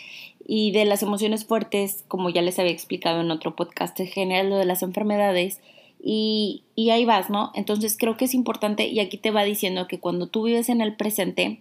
y 0.46 0.70
de 0.70 0.84
las 0.84 1.02
emociones 1.02 1.44
fuertes, 1.44 2.04
como 2.06 2.30
ya 2.30 2.42
les 2.42 2.60
había 2.60 2.70
explicado 2.70 3.20
en 3.20 3.32
otro 3.32 3.56
podcast, 3.56 3.96
se 3.96 4.06
genera 4.06 4.48
lo 4.48 4.58
de 4.58 4.64
las 4.64 4.82
enfermedades 4.82 5.60
y, 6.00 6.62
y 6.76 6.90
ahí 6.90 7.04
vas, 7.04 7.30
¿no? 7.30 7.50
Entonces 7.54 7.96
creo 7.98 8.16
que 8.16 8.26
es 8.26 8.34
importante 8.34 8.86
y 8.86 9.00
aquí 9.00 9.18
te 9.18 9.32
va 9.32 9.42
diciendo 9.42 9.88
que 9.88 9.98
cuando 9.98 10.28
tú 10.28 10.44
vives 10.44 10.68
en 10.68 10.80
el 10.80 10.94
presente 10.94 11.58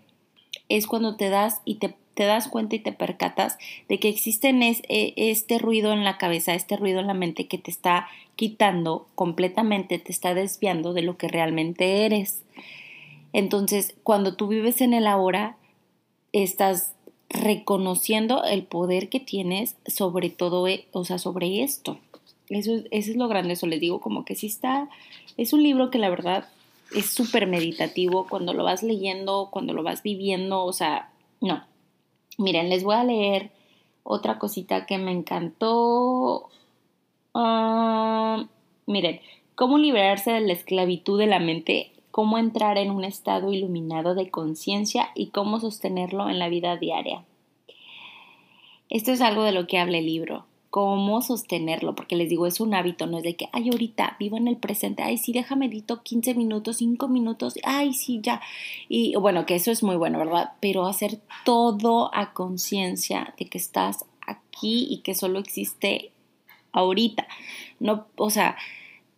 es 0.69 0.85
cuando 0.85 1.15
te 1.15 1.29
das 1.29 1.61
y 1.65 1.75
te, 1.75 1.95
te 2.19 2.25
das 2.25 2.49
cuenta 2.49 2.75
y 2.75 2.79
te 2.79 2.91
percatas 2.91 3.57
de 3.87 3.97
que 3.97 4.09
existe 4.09 4.49
e, 4.49 5.13
este 5.15 5.57
ruido 5.57 5.93
en 5.93 6.03
la 6.03 6.17
cabeza, 6.17 6.53
este 6.53 6.75
ruido 6.75 6.99
en 6.99 7.07
la 7.07 7.13
mente 7.13 7.47
que 7.47 7.57
te 7.57 7.71
está 7.71 8.09
quitando 8.35 9.07
completamente, 9.15 9.99
te 9.99 10.11
está 10.11 10.33
desviando 10.33 10.91
de 10.91 11.01
lo 11.01 11.15
que 11.15 11.29
realmente 11.29 12.05
eres. 12.05 12.43
Entonces, 13.31 13.95
cuando 14.03 14.35
tú 14.35 14.49
vives 14.49 14.81
en 14.81 14.93
el 14.93 15.07
ahora, 15.07 15.55
estás 16.33 16.91
reconociendo 17.29 18.43
el 18.43 18.63
poder 18.63 19.07
que 19.07 19.21
tienes 19.21 19.77
sobre 19.87 20.29
todo, 20.29 20.67
e, 20.67 20.87
o 20.91 21.05
sea, 21.05 21.19
sobre 21.19 21.63
esto. 21.63 21.99
Eso, 22.49 22.83
eso 22.91 23.11
es 23.11 23.15
lo 23.15 23.29
grande, 23.29 23.53
eso 23.53 23.65
les 23.65 23.79
digo, 23.79 24.01
como 24.01 24.25
que 24.25 24.35
sí 24.35 24.47
está, 24.47 24.89
es 25.37 25.53
un 25.53 25.63
libro 25.63 25.89
que 25.89 25.99
la 25.99 26.09
verdad 26.09 26.49
es 26.93 27.05
súper 27.05 27.47
meditativo 27.47 28.27
cuando 28.27 28.53
lo 28.53 28.65
vas 28.65 28.83
leyendo, 28.83 29.47
cuando 29.53 29.71
lo 29.71 29.83
vas 29.83 30.03
viviendo, 30.03 30.65
o 30.65 30.73
sea, 30.73 31.11
no. 31.39 31.63
Miren, 32.39 32.69
les 32.69 32.85
voy 32.85 32.95
a 32.95 33.03
leer 33.03 33.51
otra 34.03 34.39
cosita 34.39 34.85
que 34.85 34.97
me 34.97 35.11
encantó. 35.11 36.49
Ah, 37.33 38.47
miren, 38.85 39.19
cómo 39.55 39.77
liberarse 39.77 40.31
de 40.31 40.39
la 40.39 40.53
esclavitud 40.53 41.19
de 41.19 41.27
la 41.27 41.39
mente, 41.39 41.91
cómo 42.11 42.37
entrar 42.37 42.77
en 42.77 42.91
un 42.91 43.03
estado 43.03 43.51
iluminado 43.51 44.15
de 44.15 44.31
conciencia 44.31 45.09
y 45.15 45.27
cómo 45.31 45.59
sostenerlo 45.59 46.29
en 46.29 46.39
la 46.39 46.47
vida 46.47 46.77
diaria. 46.77 47.25
Esto 48.89 49.11
es 49.11 49.19
algo 49.19 49.43
de 49.43 49.51
lo 49.51 49.67
que 49.67 49.77
habla 49.77 49.97
el 49.97 50.05
libro 50.05 50.45
cómo 50.69 51.21
sostenerlo, 51.21 51.95
porque 51.95 52.15
les 52.15 52.29
digo, 52.29 52.45
es 52.45 52.59
un 52.59 52.73
hábito, 52.73 53.07
no 53.07 53.17
es 53.17 53.23
de 53.23 53.35
que, 53.35 53.49
ay, 53.53 53.69
ahorita 53.69 54.15
vivo 54.19 54.37
en 54.37 54.47
el 54.47 54.57
presente, 54.57 55.01
ay, 55.03 55.17
sí, 55.17 55.31
déjame 55.31 55.67
medito 55.67 56.03
15 56.03 56.35
minutos, 56.35 56.77
5 56.77 57.07
minutos, 57.07 57.55
ay, 57.63 57.93
sí, 57.93 58.19
ya. 58.21 58.41
Y 58.87 59.15
bueno, 59.15 59.45
que 59.45 59.55
eso 59.55 59.71
es 59.71 59.83
muy 59.83 59.95
bueno, 59.95 60.19
¿verdad? 60.19 60.53
Pero 60.59 60.85
hacer 60.85 61.19
todo 61.43 62.11
a 62.13 62.33
conciencia 62.33 63.33
de 63.37 63.45
que 63.45 63.57
estás 63.57 64.05
aquí 64.25 64.87
y 64.89 64.99
que 64.99 65.15
solo 65.15 65.39
existe 65.39 66.11
ahorita. 66.71 67.27
No, 67.79 68.05
o 68.15 68.29
sea, 68.29 68.55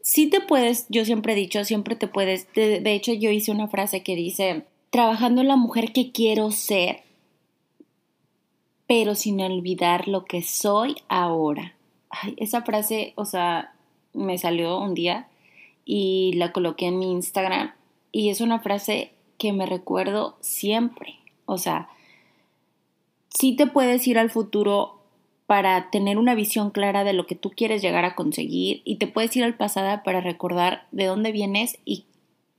sí 0.01 0.27
te 0.27 0.39
puedes, 0.39 0.88
yo 0.89 1.03
siempre 1.05 1.34
he 1.34 1.36
dicho, 1.36 1.63
siempre 1.65 1.96
te 1.96 2.08
puedes, 2.08 2.51
de, 2.53 2.79
de 2.79 2.93
hecho 2.93 3.13
yo 3.13 3.29
hice 3.29 3.51
una 3.51 3.67
frase 3.67 4.03
que 4.03 4.15
dice, 4.15 4.65
trabajando 4.89 5.41
en 5.41 5.50
la 5.50 5.58
mujer 5.58 5.91
que 5.91 6.12
quiero 6.12 6.51
ser, 6.51 7.03
pero 8.91 9.15
sin 9.15 9.39
olvidar 9.39 10.10
lo 10.10 10.25
que 10.25 10.41
soy 10.41 10.98
ahora. 11.07 11.75
Ay, 12.10 12.33
esa 12.36 12.63
frase, 12.63 13.13
o 13.15 13.24
sea, 13.24 13.74
me 14.12 14.38
salió 14.38 14.79
un 14.79 14.95
día 14.95 15.29
y 15.86 16.33
la 16.33 16.51
coloqué 16.51 16.88
en 16.88 17.00
mi 17.00 17.10
Instagram 17.10 17.71
y 18.12 18.31
es 18.31 18.41
una 18.41 18.60
frase 18.60 19.13
que 19.38 19.53
me 19.53 19.65
recuerdo 19.65 20.36
siempre. 20.41 21.15
O 21.45 21.57
sea, 21.57 21.88
sí 23.29 23.55
te 23.55 23.65
puedes 23.65 24.05
ir 24.07 24.19
al 24.19 24.29
futuro 24.29 25.00
para 25.45 25.89
tener 25.89 26.17
una 26.17 26.36
visión 26.36 26.69
clara 26.69 27.05
de 27.05 27.13
lo 27.13 27.25
que 27.27 27.36
tú 27.36 27.50
quieres 27.50 27.81
llegar 27.81 28.03
a 28.03 28.15
conseguir 28.15 28.81
y 28.83 28.98
te 28.98 29.07
puedes 29.07 29.33
ir 29.38 29.45
al 29.45 29.55
pasado 29.55 30.03
para 30.03 30.19
recordar 30.19 30.86
de 30.91 31.05
dónde 31.05 31.31
vienes 31.31 31.79
y 31.86 32.07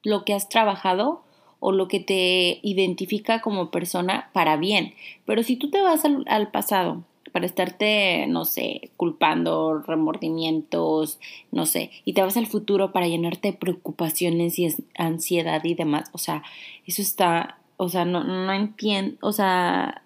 lo 0.03 0.25
que 0.25 0.33
has 0.33 0.49
trabajado 0.49 1.25
o 1.65 1.71
lo 1.71 1.87
que 1.87 2.01
te 2.01 2.59
identifica 2.63 3.41
como 3.41 3.71
persona 3.71 4.31
para 4.33 4.57
bien. 4.57 4.95
Pero 5.25 5.45
si 5.45 5.55
tú 5.55 5.71
te 5.71 5.81
vas 5.81 6.05
al, 6.05 6.51
pasado 6.51 7.05
para 7.31 7.47
estarte, 7.47 8.27
no 8.27 8.45
sé, 8.45 8.91
culpando, 8.97 9.79
remordimientos, 9.79 11.21
no 11.53 11.65
sé, 11.65 11.93
y 12.05 12.15
te 12.15 12.21
vas 12.21 12.37
al 12.37 12.49
futuro 12.49 12.91
para 12.91 13.07
llenarte 13.07 13.53
de 13.53 13.57
preocupaciones 13.57 14.59
y 14.59 14.75
ansiedad 14.99 15.63
y 15.63 15.75
demás, 15.75 16.11
o 16.13 16.19
sea, 16.19 16.43
eso 16.85 17.01
está, 17.01 17.59
o 17.77 17.89
sea, 17.89 18.05
no, 18.05 18.25
no 18.25 18.53
entiendo, 18.53 19.17
o 19.21 19.31
sea, 19.31 20.03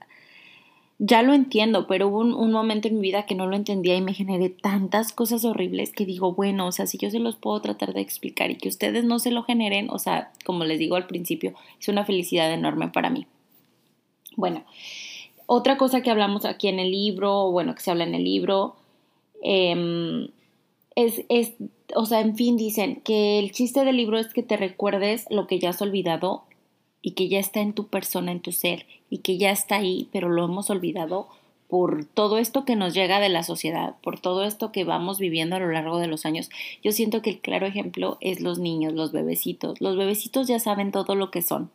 ya 0.99 1.23
lo 1.23 1.35
entiendo, 1.35 1.87
pero 1.87 2.09
hubo 2.09 2.21
un, 2.21 2.53
momento 2.53 2.89
en 2.89 2.95
mi 2.95 3.03
vida 3.03 3.27
que 3.27 3.35
no 3.35 3.47
lo 3.47 3.55
entendía 3.55 3.97
y 3.97 4.01
me 4.01 4.15
generé 4.15 4.49
tantas 4.49 5.13
cosas 5.13 5.45
horribles 5.45 5.93
que 5.93 6.07
digo, 6.07 6.33
bueno, 6.33 6.67
o 6.67 6.73
sea, 6.73 6.87
si 6.87 6.97
yo 6.97 7.11
se 7.11 7.19
los 7.19 7.37
puedo 7.37 7.61
tratar 7.61 7.93
de 7.93 8.01
explicar 8.01 8.51
y 8.51 8.57
que 8.57 8.69
ustedes 8.69 9.05
no 9.05 9.19
se 9.19 9.31
lo 9.31 9.43
generen, 9.43 9.91
o 9.91 9.99
sea, 9.99 10.33
como 10.45 10.65
les 10.65 10.79
digo 10.79 10.97
al 10.97 11.07
principio, 11.07 11.53
es 11.79 11.89
una 11.89 12.07
felicidad 12.07 12.51
enorme 12.51 12.89
para 12.89 13.11
mí. 13.11 13.27
Bueno, 14.37 14.65
otra 15.45 15.77
cosa 15.77 16.03
que 16.03 16.11
hablamos 16.11 16.47
aquí 16.47 16.69
en 16.69 16.79
el 16.79 16.91
libro, 16.91 17.51
bueno, 17.51 17.75
que 17.75 17.83
se 17.83 17.91
habla 17.91 18.05
en 18.05 18.15
el 18.15 18.25
libro, 18.25 18.77
em, 19.43 20.29
es, 20.95 21.25
es, 21.29 21.53
o 21.95 22.07
sea, 22.07 22.21
en 22.21 22.37
fin, 22.37 22.57
dicen 22.57 23.03
que 23.05 23.39
el 23.39 23.53
chiste 23.53 23.85
del 23.85 23.99
libro 23.99 24.19
es 24.19 24.33
que 24.33 24.43
te 24.43 24.57
recuerdes 24.57 25.27
lo 25.29 25.47
que 25.47 25.59
ya 25.59 25.71
has 25.71 25.83
olvidado 25.83 26.45
y 27.07 27.13
que 27.13 27.29
ya 27.29 27.39
está 27.39 27.61
en 27.61 27.73
tu 27.73 27.87
persona, 27.87 28.33
en 28.33 28.41
tu 28.41 28.51
ser, 28.51 28.85
y 29.11 29.19
que 29.19 29.39
ya 29.39 29.53
está 29.53 29.77
ahí, 29.77 30.09
pero 30.11 30.29
lo 30.29 30.45
hemos 30.45 30.71
olvidado 30.71 31.29
por 31.69 32.05
todo 32.05 32.37
esto 32.37 32.65
que 32.65 32.75
nos 32.75 32.95
llega 32.95 33.21
de 33.21 33.29
la 33.29 33.45
sociedad, 33.45 33.95
por 34.03 34.19
todo 34.19 34.43
esto 34.43 34.73
que 34.73 34.83
vamos 34.83 35.21
viviendo 35.21 35.55
a 35.55 35.61
lo 35.61 35.71
largo 35.71 35.99
de 36.01 36.09
los 36.09 36.27
años. 36.27 36.51
Yo 36.83 36.91
siento 36.91 37.23
que 37.23 37.31
el 37.31 37.39
claro 37.39 37.65
ejemplo 37.65 38.19
es 38.21 38.41
los 38.41 38.59
niños, 38.59 38.93
los 38.93 39.13
bebecitos. 39.13 39.81
Los 39.81 39.97
bebecitos 39.97 40.49
ya 40.49 40.59
saben 40.59 40.91
todo 40.91 41.15
lo 41.15 41.31
que 41.31 41.43
son, 41.43 41.71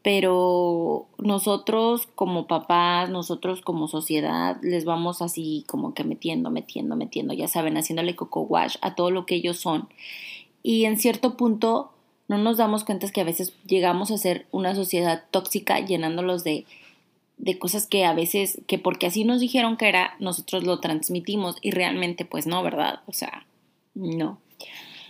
pero 0.00 1.08
nosotros 1.18 2.06
como 2.14 2.46
papás, 2.46 3.10
nosotros 3.10 3.62
como 3.62 3.88
sociedad, 3.88 4.58
les 4.62 4.84
vamos 4.84 5.22
así 5.22 5.64
como 5.66 5.92
que 5.92 6.04
metiendo, 6.04 6.50
metiendo, 6.50 6.94
metiendo, 6.94 7.34
ya 7.34 7.48
saben, 7.48 7.76
haciéndole 7.76 8.14
coco 8.14 8.42
wash 8.42 8.76
a 8.80 8.94
todo 8.94 9.10
lo 9.10 9.26
que 9.26 9.34
ellos 9.34 9.56
son. 9.56 9.88
Y 10.62 10.84
en 10.84 11.00
cierto 11.00 11.36
punto 11.36 11.90
no 12.32 12.38
nos 12.38 12.56
damos 12.56 12.84
cuenta 12.84 13.10
que 13.10 13.20
a 13.20 13.24
veces 13.24 13.52
llegamos 13.66 14.10
a 14.10 14.16
ser 14.16 14.46
una 14.52 14.74
sociedad 14.74 15.24
tóxica 15.30 15.78
llenándolos 15.80 16.44
de, 16.44 16.64
de 17.36 17.58
cosas 17.58 17.86
que 17.86 18.06
a 18.06 18.14
veces, 18.14 18.62
que 18.66 18.78
porque 18.78 19.06
así 19.06 19.24
nos 19.24 19.40
dijeron 19.40 19.76
que 19.76 19.88
era, 19.88 20.16
nosotros 20.18 20.64
lo 20.64 20.80
transmitimos 20.80 21.56
y 21.60 21.72
realmente 21.72 22.24
pues 22.24 22.46
no, 22.46 22.62
¿verdad? 22.62 23.00
O 23.06 23.12
sea, 23.12 23.44
no. 23.94 24.38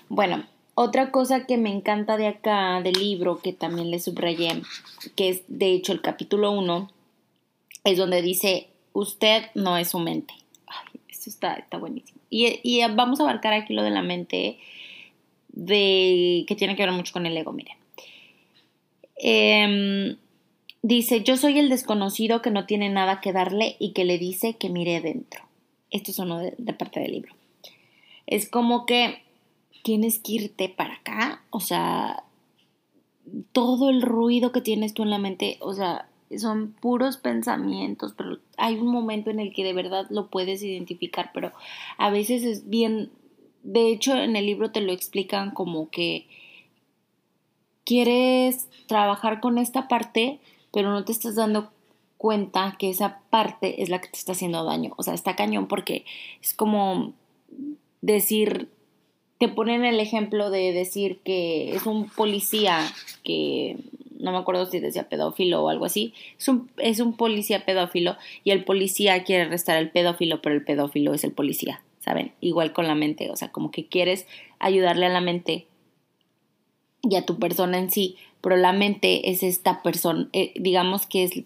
Bueno, 0.09 0.45
otra 0.75 1.12
cosa 1.12 1.47
que 1.47 1.59
me 1.59 1.73
encanta 1.73 2.17
de 2.17 2.26
acá, 2.26 2.81
del 2.83 2.95
libro, 2.95 3.38
que 3.38 3.52
también 3.52 3.93
le 3.93 4.00
subrayé, 4.00 4.61
que 5.14 5.29
es 5.29 5.43
de 5.47 5.73
hecho 5.73 5.93
el 5.93 6.00
capítulo 6.00 6.50
1, 6.50 6.91
es 7.85 7.99
donde 7.99 8.21
dice, 8.21 8.69
usted 8.95 9.45
no 9.55 9.76
es 9.76 9.91
su 9.91 10.00
mente. 10.00 10.35
Ay, 10.67 11.00
esto 11.09 11.31
está, 11.31 11.55
está 11.55 11.79
buenísimo. 11.79 12.21
Y, 12.31 12.59
y 12.64 12.81
vamos 12.97 13.21
a 13.21 13.23
abarcar 13.23 13.52
aquí 13.52 13.75
lo 13.75 13.85
de 13.85 13.91
la 13.91 14.02
mente 14.02 14.59
de 15.52 16.44
que 16.47 16.56
tiene 16.56 16.76
que 16.76 16.85
ver 16.85 16.92
mucho 16.92 17.12
con 17.12 17.26
el 17.26 17.37
ego, 17.37 17.52
miren. 17.52 17.76
Em, 19.16 20.16
dice, 20.82 21.23
yo 21.23 21.37
soy 21.37 21.59
el 21.59 21.68
desconocido 21.68 22.42
que 22.42 22.50
no 22.50 22.66
tiene 22.66 22.88
nada 22.88 23.21
que 23.21 23.32
darle 23.32 23.76
y 23.78 23.92
que 23.92 24.04
le 24.04 24.18
dice 24.18 24.54
que 24.54 24.68
mire 24.68 25.00
dentro. 25.00 25.42
Esto 25.90 26.11
es 26.11 26.18
uno 26.18 26.38
de, 26.38 26.54
de 26.59 26.73
parte 26.73 27.00
del 27.00 27.12
libro. 27.12 27.35
Es 28.26 28.49
como 28.49 28.87
que 28.87 29.23
tienes 29.82 30.18
que 30.18 30.32
irte 30.32 30.68
para 30.68 30.94
acá, 30.94 31.42
o 31.50 31.61
sea, 31.61 32.25
todo 33.52 33.90
el 33.90 34.02
ruido 34.02 34.52
que 34.52 34.61
tienes 34.61 34.94
tú 34.94 35.02
en 35.02 35.11
la 35.11 35.18
mente, 35.18 35.59
o 35.61 35.75
sea, 35.75 36.06
son 36.38 36.73
puros 36.73 37.16
pensamientos, 37.16 38.14
pero 38.16 38.38
hay 38.56 38.76
un 38.76 38.88
momento 38.88 39.30
en 39.30 39.40
el 39.40 39.52
que 39.52 39.64
de 39.64 39.73
verdad 39.73 40.06
lo 40.11 40.28
puedes 40.28 40.62
identificar, 40.62 41.30
pero 41.35 41.52
a 41.99 42.11
veces 42.11 42.44
es 42.44 42.68
bien, 42.68 43.11
de 43.62 43.90
hecho 43.90 44.16
en 44.16 44.37
el 44.37 44.47
libro 44.47 44.71
te 44.71 44.81
lo 44.81 44.92
explican 44.92 45.50
como 45.50 45.90
que 45.90 46.26
quieres 47.85 48.69
trabajar 48.87 49.40
con 49.40 49.59
esta 49.59 49.88
parte, 49.88 50.40
pero 50.73 50.90
no 50.90 51.04
te 51.04 51.12
estás 51.12 51.35
dando 51.35 51.71
cuenta 52.16 52.76
que 52.78 52.88
esa 52.88 53.21
parte 53.31 53.83
es 53.83 53.88
la 53.88 54.00
que 54.00 54.09
te 54.09 54.19
está 54.19 54.33
haciendo 54.33 54.64
daño. 54.64 54.92
O 54.97 55.02
sea, 55.02 55.14
está 55.14 55.35
cañón 55.35 55.66
porque 55.66 56.04
es 56.40 56.54
como 56.54 57.12
decir, 58.00 58.69
te 59.38 59.49
ponen 59.49 59.85
el 59.85 59.99
ejemplo 59.99 60.50
de 60.50 60.73
decir 60.73 61.19
que 61.25 61.75
es 61.75 61.87
un 61.87 62.09
policía 62.09 62.78
que 63.25 63.76
no 64.21 64.31
me 64.31 64.38
acuerdo 64.38 64.66
si 64.66 64.78
decía 64.78 65.09
pedófilo 65.09 65.64
o 65.64 65.69
algo 65.69 65.85
así, 65.85 66.14
es 66.38 66.47
un, 66.47 66.71
es 66.76 67.00
un 67.00 67.16
policía 67.16 67.64
pedófilo 67.64 68.16
y 68.45 68.52
el 68.52 68.64
policía 68.64 69.25
quiere 69.25 69.42
arrestar 69.42 69.76
al 69.76 69.90
pedófilo, 69.90 70.40
pero 70.40 70.54
el 70.54 70.64
pedófilo 70.64 71.12
es 71.12 71.25
el 71.25 71.33
policía, 71.33 71.83
¿saben? 72.02 72.32
Igual 72.40 72.73
con 72.73 72.87
la 72.87 72.94
mente, 72.94 73.30
o 73.30 73.37
sea, 73.37 73.50
como 73.50 73.71
que 73.71 73.87
quieres 73.87 74.26
ayudarle 74.59 75.06
a 75.06 75.11
la 75.11 75.21
mente 75.21 75.66
y 77.02 77.16
a 77.16 77.25
tu 77.25 77.38
persona 77.38 77.78
en 77.78 77.90
sí, 77.90 78.16
pero 78.40 78.56
la 78.56 78.73
mente 78.73 79.30
es 79.30 79.42
esta 79.42 79.82
persona, 79.82 80.28
eh, 80.32 80.52
digamos 80.56 81.06
que 81.06 81.25
es 81.25 81.44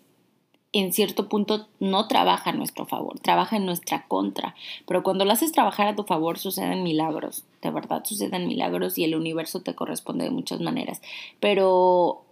en 0.72 0.92
cierto 0.92 1.28
punto 1.28 1.68
no 1.80 2.06
trabaja 2.06 2.50
a 2.50 2.52
nuestro 2.52 2.84
favor, 2.84 3.18
trabaja 3.20 3.56
en 3.56 3.64
nuestra 3.64 4.06
contra. 4.08 4.54
Pero 4.86 5.02
cuando 5.02 5.24
lo 5.24 5.32
haces 5.32 5.52
trabajar 5.52 5.88
a 5.88 5.96
tu 5.96 6.02
favor 6.02 6.38
suceden 6.38 6.82
milagros, 6.82 7.44
de 7.62 7.70
verdad 7.70 8.04
suceden 8.04 8.46
milagros 8.46 8.98
y 8.98 9.04
el 9.04 9.14
universo 9.14 9.62
te 9.62 9.74
corresponde 9.74 10.24
de 10.24 10.30
muchas 10.30 10.60
maneras. 10.60 11.00
Pero 11.40 12.24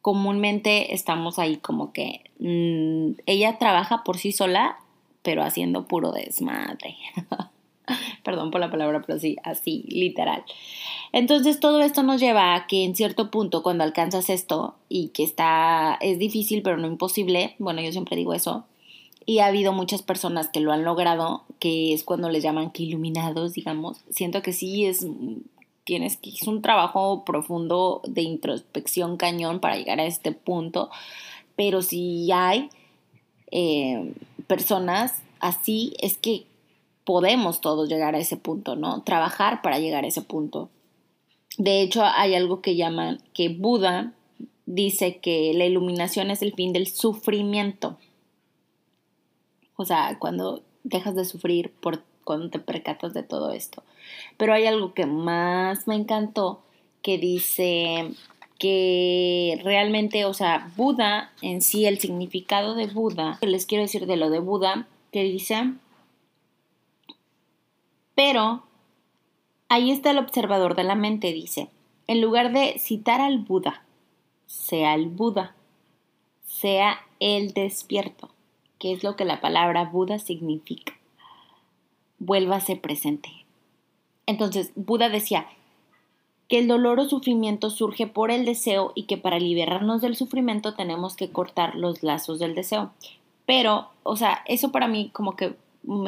comúnmente 0.00 0.94
estamos 0.94 1.40
ahí 1.40 1.56
como 1.56 1.92
que 1.92 2.30
mm, 2.38 3.20
ella 3.26 3.58
trabaja 3.58 4.04
por 4.04 4.18
sí 4.18 4.30
sola, 4.30 4.78
pero 5.22 5.42
haciendo 5.42 5.86
puro 5.86 6.12
desmadre. 6.12 6.96
Perdón 8.24 8.50
por 8.50 8.60
la 8.60 8.70
palabra, 8.70 9.02
pero 9.04 9.18
sí, 9.18 9.36
así, 9.42 9.84
literal. 9.88 10.44
Entonces 11.12 11.60
todo 11.60 11.80
esto 11.80 12.02
nos 12.02 12.20
lleva 12.20 12.54
a 12.54 12.66
que 12.66 12.84
en 12.84 12.94
cierto 12.94 13.30
punto 13.30 13.62
cuando 13.62 13.84
alcanzas 13.84 14.30
esto 14.30 14.76
y 14.88 15.08
que 15.08 15.24
está, 15.24 15.98
es 16.00 16.18
difícil 16.18 16.62
pero 16.62 16.76
no 16.76 16.86
imposible, 16.86 17.54
bueno, 17.58 17.82
yo 17.82 17.92
siempre 17.92 18.16
digo 18.16 18.34
eso, 18.34 18.64
y 19.24 19.38
ha 19.38 19.46
habido 19.46 19.72
muchas 19.72 20.02
personas 20.02 20.48
que 20.48 20.60
lo 20.60 20.72
han 20.72 20.84
logrado, 20.84 21.44
que 21.58 21.92
es 21.92 22.02
cuando 22.02 22.28
les 22.28 22.42
llaman 22.42 22.70
que 22.70 22.82
iluminados, 22.82 23.52
digamos, 23.52 23.98
siento 24.10 24.42
que 24.42 24.52
sí 24.52 24.86
es 24.86 25.06
tienes 25.84 26.16
que 26.16 26.30
es 26.30 26.46
un 26.46 26.62
trabajo 26.62 27.24
profundo 27.24 28.02
de 28.06 28.22
introspección 28.22 29.16
cañón 29.16 29.58
para 29.58 29.76
llegar 29.76 29.98
a 29.98 30.06
este 30.06 30.32
punto, 30.32 30.90
pero 31.56 31.82
si 31.82 32.30
hay 32.32 32.70
eh, 33.50 34.14
personas 34.52 35.14
así, 35.40 35.94
es 35.98 36.18
que 36.18 36.44
podemos 37.04 37.62
todos 37.62 37.88
llegar 37.88 38.14
a 38.14 38.18
ese 38.18 38.36
punto, 38.36 38.76
¿no? 38.76 39.02
Trabajar 39.02 39.62
para 39.62 39.78
llegar 39.78 40.04
a 40.04 40.08
ese 40.08 40.20
punto. 40.20 40.68
De 41.56 41.80
hecho, 41.80 42.04
hay 42.04 42.34
algo 42.34 42.60
que 42.60 42.76
llaman 42.76 43.22
que 43.32 43.48
Buda 43.48 44.12
dice 44.66 45.16
que 45.20 45.54
la 45.54 45.64
iluminación 45.64 46.30
es 46.30 46.42
el 46.42 46.52
fin 46.52 46.74
del 46.74 46.86
sufrimiento. 46.86 47.96
O 49.76 49.86
sea, 49.86 50.18
cuando 50.18 50.62
dejas 50.84 51.14
de 51.14 51.24
sufrir 51.24 51.72
por 51.72 52.02
cuando 52.22 52.50
te 52.50 52.58
percatas 52.58 53.14
de 53.14 53.22
todo 53.22 53.52
esto. 53.52 53.82
Pero 54.36 54.52
hay 54.52 54.66
algo 54.66 54.92
que 54.92 55.06
más 55.06 55.88
me 55.88 55.94
encantó 55.94 56.60
que 57.00 57.16
dice 57.16 58.12
que 58.58 59.60
realmente, 59.64 60.24
o 60.24 60.34
sea, 60.34 60.70
Buda 60.76 61.32
en 61.42 61.62
sí, 61.62 61.86
el 61.86 61.98
significado 61.98 62.74
de 62.74 62.86
Buda, 62.86 63.38
que 63.40 63.46
les 63.46 63.66
quiero 63.66 63.82
decir 63.82 64.06
de 64.06 64.16
lo 64.16 64.30
de 64.30 64.38
Buda, 64.38 64.86
que 65.10 65.22
dice, 65.24 65.72
pero 68.14 68.62
ahí 69.68 69.90
está 69.90 70.10
el 70.10 70.18
observador 70.18 70.74
de 70.74 70.84
la 70.84 70.94
mente, 70.94 71.32
dice, 71.32 71.68
en 72.06 72.20
lugar 72.20 72.52
de 72.52 72.78
citar 72.78 73.20
al 73.20 73.38
Buda, 73.38 73.84
sea 74.46 74.94
el 74.94 75.08
Buda, 75.08 75.54
sea 76.46 77.00
el 77.20 77.52
despierto, 77.52 78.30
que 78.78 78.92
es 78.92 79.02
lo 79.02 79.16
que 79.16 79.24
la 79.24 79.40
palabra 79.40 79.84
Buda 79.84 80.18
significa 80.18 80.94
vuélvase 82.22 82.76
presente. 82.76 83.30
Entonces, 84.26 84.72
Buda 84.76 85.08
decía 85.08 85.46
que 86.52 86.58
el 86.58 86.68
dolor 86.68 87.00
o 87.00 87.08
sufrimiento 87.08 87.70
surge 87.70 88.06
por 88.06 88.30
el 88.30 88.44
deseo 88.44 88.92
y 88.94 89.04
que 89.04 89.16
para 89.16 89.38
liberarnos 89.38 90.02
del 90.02 90.16
sufrimiento 90.16 90.74
tenemos 90.74 91.16
que 91.16 91.30
cortar 91.30 91.76
los 91.76 92.02
lazos 92.02 92.38
del 92.38 92.54
deseo. 92.54 92.90
Pero, 93.46 93.88
o 94.02 94.16
sea, 94.16 94.42
eso 94.44 94.70
para 94.70 94.86
mí 94.86 95.08
como 95.14 95.34
que 95.34 95.54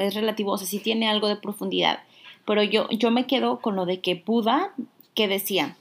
es 0.00 0.14
relativo, 0.14 0.52
o 0.52 0.58
sea, 0.58 0.66
sí 0.66 0.80
tiene 0.80 1.08
algo 1.08 1.28
de 1.28 1.36
profundidad. 1.36 2.00
Pero 2.44 2.62
yo, 2.62 2.90
yo 2.90 3.10
me 3.10 3.26
quedo 3.26 3.60
con 3.60 3.74
lo 3.74 3.86
de 3.86 4.00
que 4.02 4.22
Buda, 4.22 4.74
que 5.14 5.28
decía, 5.28 5.78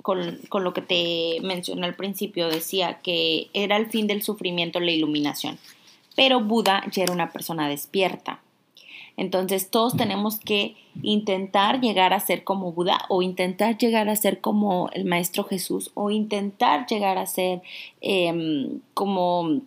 con, 0.00 0.38
con 0.48 0.64
lo 0.64 0.72
que 0.72 0.80
te 0.80 1.36
mencioné 1.42 1.84
al 1.84 1.94
principio, 1.94 2.48
decía 2.48 3.00
que 3.02 3.50
era 3.52 3.76
el 3.76 3.90
fin 3.90 4.06
del 4.06 4.22
sufrimiento 4.22 4.80
la 4.80 4.92
iluminación. 4.92 5.58
Pero 6.16 6.40
Buda 6.40 6.84
ya 6.90 7.02
era 7.02 7.12
una 7.12 7.32
persona 7.32 7.68
despierta. 7.68 8.40
Entonces 9.20 9.70
todos 9.70 9.98
tenemos 9.98 10.40
que 10.40 10.76
intentar 11.02 11.82
llegar 11.82 12.14
a 12.14 12.20
ser 12.20 12.42
como 12.42 12.72
Buda 12.72 13.02
o 13.10 13.20
intentar 13.20 13.76
llegar 13.76 14.08
a 14.08 14.16
ser 14.16 14.40
como 14.40 14.88
el 14.94 15.04
Maestro 15.04 15.44
Jesús 15.44 15.90
o 15.92 16.10
intentar 16.10 16.86
llegar 16.86 17.18
a 17.18 17.26
ser 17.26 17.60
em, 18.00 18.80
como, 18.94 19.60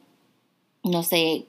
no 0.83 1.03
sé, 1.03 1.45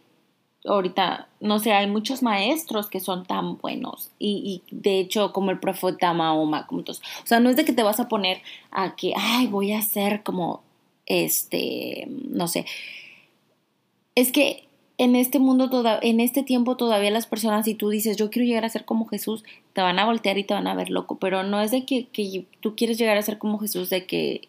ahorita, 0.66 1.28
no 1.40 1.58
sé, 1.60 1.72
hay 1.72 1.86
muchos 1.86 2.22
maestros 2.22 2.90
que 2.90 3.00
son 3.00 3.24
tan 3.24 3.56
buenos 3.56 4.10
y, 4.18 4.62
y, 4.70 4.76
de 4.76 5.00
hecho 5.00 5.32
como 5.32 5.50
el 5.50 5.58
profeta 5.58 6.12
Mahoma, 6.12 6.66
como 6.66 6.84
todos. 6.84 7.00
O 7.22 7.26
sea, 7.26 7.40
no 7.40 7.48
es 7.48 7.56
de 7.56 7.64
que 7.64 7.72
te 7.72 7.82
vas 7.82 8.00
a 8.00 8.08
poner 8.08 8.42
a 8.70 8.96
que, 8.96 9.14
ay, 9.16 9.46
voy 9.46 9.72
a 9.72 9.80
ser 9.80 10.22
como, 10.22 10.62
este, 11.06 12.06
no 12.28 12.48
sé. 12.48 12.66
Es 14.14 14.30
que 14.30 14.68
en 14.96 15.16
este 15.16 15.38
mundo, 15.38 15.70
toda, 15.70 15.98
en 16.02 16.20
este 16.20 16.42
tiempo 16.42 16.76
todavía 16.76 17.10
las 17.10 17.26
personas, 17.26 17.64
si 17.64 17.74
tú 17.74 17.88
dices, 17.88 18.16
yo 18.16 18.30
quiero 18.30 18.46
llegar 18.46 18.64
a 18.64 18.68
ser 18.68 18.84
como 18.84 19.06
Jesús, 19.06 19.44
te 19.72 19.80
van 19.80 19.98
a 19.98 20.04
voltear 20.04 20.38
y 20.38 20.44
te 20.44 20.54
van 20.54 20.66
a 20.66 20.74
ver 20.74 20.90
loco, 20.90 21.18
pero 21.18 21.42
no 21.42 21.60
es 21.60 21.70
de 21.70 21.84
que, 21.84 22.06
que 22.06 22.44
tú 22.60 22.76
quieres 22.76 22.98
llegar 22.98 23.16
a 23.16 23.22
ser 23.22 23.38
como 23.38 23.58
Jesús, 23.58 23.90
de 23.90 24.06
que, 24.06 24.48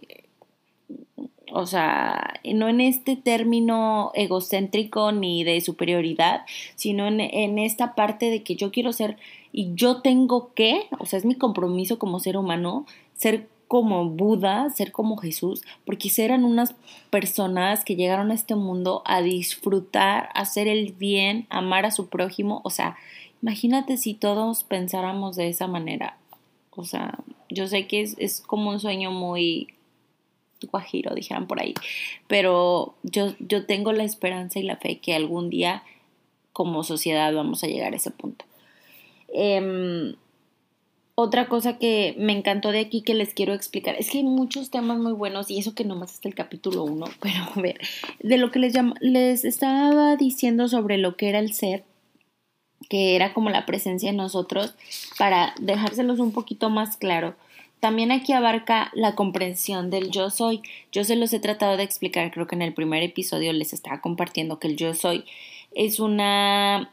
o 1.52 1.66
sea, 1.66 2.36
no 2.44 2.70
en 2.70 2.82
este 2.82 3.16
término 3.16 4.12
egocéntrico 4.14 5.12
ni 5.12 5.44
de 5.44 5.62
superioridad, 5.62 6.42
sino 6.76 7.08
en, 7.08 7.22
en 7.22 7.58
esta 7.58 7.96
parte 7.96 8.30
de 8.30 8.44
que 8.44 8.56
yo 8.56 8.72
quiero 8.72 8.94
ser 8.94 9.18
y 9.52 9.74
yo 9.74 10.02
tengo 10.02 10.54
que, 10.54 10.82
o 11.00 11.06
sea, 11.06 11.18
es 11.18 11.26
mi 11.26 11.36
compromiso 11.36 11.98
como 11.98 12.20
ser 12.20 12.38
humano, 12.38 12.86
ser 13.16 13.48
como 13.68 14.10
Buda, 14.10 14.70
ser 14.70 14.92
como 14.92 15.18
Jesús, 15.18 15.64
porque 15.86 16.12
eran 16.18 16.44
unas 16.44 16.76
personas 17.10 17.84
que 17.84 17.96
llegaron 17.96 18.32
a 18.32 18.36
este 18.36 18.56
mundo 18.56 19.02
a 19.06 19.22
disfrutar, 19.22 20.30
a 20.34 20.42
hacer 20.42 20.68
el 20.68 20.94
bien, 20.94 21.48
amar 21.50 21.86
a 21.86 21.92
su 21.92 22.08
prójimo. 22.08 22.62
O 22.64 22.70
sea, 22.70 22.96
imagínate 23.42 23.98
si 23.98 24.14
todos 24.14 24.64
pensáramos 24.64 25.36
de 25.36 25.50
esa 25.50 25.68
manera. 25.68 26.18
O 26.72 26.84
sea, 26.84 27.18
yo 27.50 27.68
sé 27.68 27.88
que 27.88 28.02
es, 28.02 28.42
como 28.42 28.70
un 28.70 28.80
sueño 28.80 29.12
muy 29.12 29.70
guajiro, 30.72 31.14
dijeran 31.14 31.48
por 31.48 31.62
ahí, 31.62 31.74
pero 32.28 32.96
yo, 33.04 33.34
yo 33.40 33.66
tengo 33.66 33.92
la 33.92 34.04
esperanza 34.04 34.58
y 34.60 34.64
la 34.64 34.78
fe 34.78 35.00
que 35.00 35.14
algún 35.14 35.50
día 35.50 35.84
como 36.54 36.84
sociedad 36.84 37.34
vamos 37.34 37.64
a 37.64 37.68
llegar 37.68 37.94
a 37.94 37.98
ese 37.98 38.12
punto. 38.12 38.46
Eh, 39.34 40.16
otra 41.16 41.48
cosa 41.48 41.78
que 41.78 42.14
me 42.18 42.34
encantó 42.34 42.72
de 42.72 42.82
aquí 42.82 43.02
que 43.02 43.14
les 43.14 43.34
quiero 43.34 43.54
explicar 43.54 43.96
es 43.98 44.10
que 44.10 44.20
hay 44.20 44.24
muchos 44.26 44.70
temas 44.70 45.00
muy 45.00 45.14
buenos 45.14 45.50
y 45.50 45.58
eso 45.58 45.74
que 45.74 45.86
nomás 45.86 46.14
está 46.14 46.28
el 46.28 46.36
capítulo 46.36 46.84
1, 46.84 47.06
pero 47.22 47.44
a 47.56 47.62
ver, 47.62 47.80
de 48.20 48.38
lo 48.38 48.52
que 48.52 48.60
les, 48.60 48.76
les 49.00 49.46
estaba 49.46 50.18
diciendo 50.18 50.68
sobre 50.68 50.98
lo 50.98 51.16
que 51.16 51.30
era 51.30 51.40
el 51.40 51.54
ser, 51.54 51.86
que 52.90 53.16
era 53.16 53.34
como 53.34 53.50
la 53.50 53.66
presencia 53.66 54.10
en 54.10 54.18
nosotros, 54.18 54.76
para 55.18 55.56
dejárselos 55.60 56.20
un 56.20 56.32
poquito 56.32 56.70
más 56.70 56.98
claro. 56.98 57.36
También 57.80 58.12
aquí 58.12 58.34
abarca 58.34 58.92
la 58.94 59.16
comprensión 59.16 59.90
del 59.90 60.10
yo 60.10 60.30
soy. 60.30 60.62
Yo 60.92 61.04
se 61.04 61.16
los 61.16 61.34
he 61.34 61.40
tratado 61.40 61.78
de 61.78 61.84
explicar, 61.84 62.32
creo 62.32 62.48
que 62.48 62.56
en 62.56 62.62
el 62.62 62.74
primer 62.74 63.04
episodio 63.04 63.54
les 63.54 63.74
estaba 63.74 64.02
compartiendo 64.02 64.60
que 64.60 64.68
el 64.68 64.76
yo 64.76 64.94
soy 64.94 65.26
es 65.76 66.00
una 66.00 66.90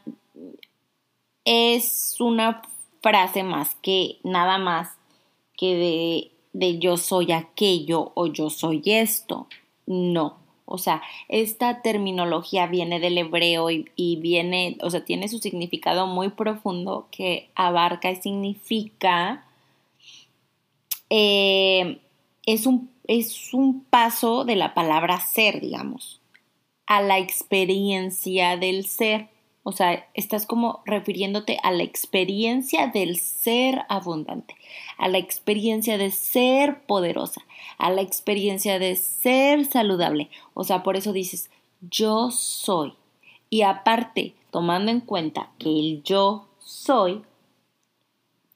es 1.45 2.17
una 2.19 2.61
frase 3.03 3.43
más 3.43 3.75
que 3.75 4.17
nada 4.23 4.57
más 4.57 4.97
que 5.55 6.31
de, 6.53 6.79
yo 6.79 6.97
soy 6.97 7.31
aquello 7.31 8.13
o 8.15 8.27
yo 8.27 8.49
soy 8.49 8.81
esto. 8.85 9.47
No, 9.85 10.37
O 10.65 10.77
sea, 10.77 11.03
esta 11.27 11.81
terminología 11.81 12.67
viene 12.67 13.01
del 13.01 13.17
hebreo 13.17 13.69
y, 13.69 14.15
viene, 14.21 14.77
o 14.81 14.89
sea, 14.89 15.03
tiene 15.03 15.27
su 15.27 15.39
significado 15.39 16.07
muy 16.07 16.29
profundo 16.29 17.09
que 17.11 17.49
abarca 17.53 18.09
y 18.09 18.15
significa, 18.15 19.45
eh, 21.09 21.99
es, 22.45 22.65
un, 22.65 22.89
es 23.07 23.53
un 23.53 23.83
paso 23.83 24.45
de 24.45 24.55
la 24.55 24.73
palabra 24.73 25.19
ser, 25.19 25.59
digamos, 25.59 26.21
a 26.85 27.01
la 27.01 27.19
experiencia 27.19 28.55
del 28.55 28.85
ser. 28.85 29.32
O 29.63 29.71
sea, 29.71 30.09
estás 30.13 30.45
como 30.45 30.81
refiriéndote 30.85 31.57
a 31.63 31.71
la 31.71 31.83
experiencia 31.83 32.87
del 32.87 33.17
ser 33.17 33.85
abundante, 33.87 34.55
a 34.97 35.07
la 35.07 35.17
experiencia 35.17 35.97
de 35.97 36.11
ser 36.11 36.81
poderosa, 36.85 37.41
a 37.77 37.89
la 37.89 38.01
experiencia 38.01 38.77
de 38.77 38.97
ser 38.97 39.65
saludable. 39.65 40.29
O 40.53 40.65
sea, 40.65 40.83
por 40.83 40.97
eso 40.97 41.13
dices, 41.13 41.49
yo 41.79 42.29
soy. 42.29 42.93
Y 43.49 43.61
aparte, 43.61 44.33
tomando 44.51 44.91
en 44.91 44.99
cuenta 44.99 45.51
que 45.59 45.69
el 45.69 46.03
yo 46.03 46.49
soy, 46.59 47.23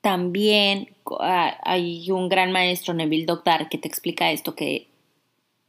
también 0.02 0.96
ah, 1.20 1.58
hay 1.64 2.12
un 2.12 2.28
gran 2.28 2.52
maestro, 2.52 2.94
Neville 2.94 3.26
Doctor, 3.26 3.70
que 3.70 3.78
te 3.78 3.88
explica 3.88 4.32
esto, 4.32 4.56
que 4.56 4.88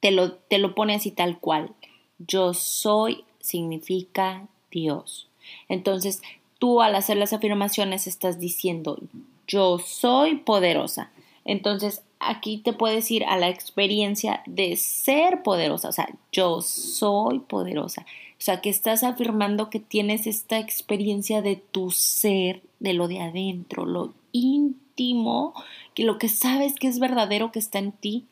te 0.01 0.11
lo, 0.11 0.33
te 0.35 0.59
lo 0.59 0.75
pone 0.75 0.95
así 0.95 1.11
tal 1.11 1.39
cual. 1.39 1.75
Yo 2.19 2.55
soy 2.55 3.25
significa 3.41 4.49
Dios. 4.71 5.28
Entonces, 5.69 6.23
tú 6.59 6.83
al 6.83 6.95
hacer 6.95 7.17
las 7.17 7.33
afirmaciones 7.33 8.07
estás 8.07 8.39
diciendo, 8.39 8.99
yo 9.47 9.79
soy 9.79 10.37
poderosa. 10.37 11.11
Entonces, 11.45 12.03
aquí 12.21 12.59
te 12.59 12.73
puedes 12.73 13.11
ir 13.11 13.25
a 13.25 13.37
la 13.39 13.49
experiencia 13.49 14.43
de 14.47 14.77
ser 14.77 15.43
poderosa, 15.43 15.89
o 15.89 15.93
sea, 15.93 16.09
yo 16.33 16.61
soy 16.61 17.39
poderosa. 17.41 18.03
O 18.39 18.41
sea, 18.41 18.61
que 18.61 18.71
estás 18.71 19.03
afirmando 19.03 19.69
que 19.69 19.81
tienes 19.81 20.27
esta 20.27 20.59
experiencia 20.59 21.43
de 21.43 21.57
tu 21.57 21.91
ser, 21.91 22.63
de 22.79 22.93
lo 22.93 23.09
de 23.09 23.21
adentro, 23.21 23.85
lo 23.85 24.15
íntimo, 24.31 25.55
que 25.95 26.05
lo 26.05 26.19
que 26.19 26.29
sabes 26.29 26.75
que 26.75 26.87
es 26.87 27.01
verdadero 27.01 27.51
que 27.51 27.59
está 27.59 27.81
en 27.81 27.91
ti 27.91 28.27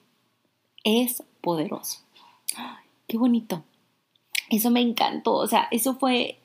es 0.85 1.25
poderoso. 1.41 2.01
qué 3.09 3.19
bonito. 3.19 3.65
Eso 4.49 4.71
me 4.71 4.81
encantó. 4.81 5.35
O 5.35 5.49
sea, 5.49 5.67
eso 5.73 5.97
fue 5.97 6.39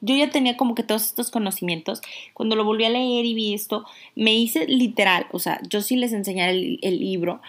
yo 0.00 0.14
ya 0.14 0.30
tenía 0.30 0.56
como 0.56 0.74
que 0.74 0.82
todos 0.82 1.04
estos 1.04 1.30
conocimientos. 1.30 2.00
Cuando 2.34 2.56
lo 2.56 2.64
volví 2.64 2.84
a 2.84 2.90
leer 2.90 3.24
y 3.24 3.34
vi 3.34 3.54
esto, 3.54 3.84
me 4.14 4.34
hice 4.34 4.66
literal, 4.66 5.26
o 5.32 5.38
sea, 5.38 5.60
yo 5.68 5.80
sí 5.80 5.96
les 5.96 6.12
enseñé 6.12 6.48
el, 6.50 6.98
libro, 6.98 7.40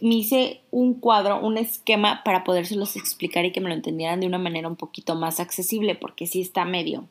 me 0.00 0.16
hice 0.16 0.60
un 0.70 0.94
cuadro, 0.94 1.40
un 1.40 1.58
esquema 1.58 2.22
para 2.24 2.44
podérselos 2.44 2.96
explicar 2.96 3.44
y 3.44 3.52
que 3.52 3.60
me 3.60 3.68
lo 3.68 3.74
entendieran 3.74 4.20
de 4.20 4.26
una 4.26 4.38
manera 4.38 4.68
un 4.68 4.76
poquito 4.76 5.14
más 5.14 5.40
accesible, 5.40 5.94
porque 5.94 6.26
sí 6.26 6.40
está 6.40 6.64
medio. 6.64 7.08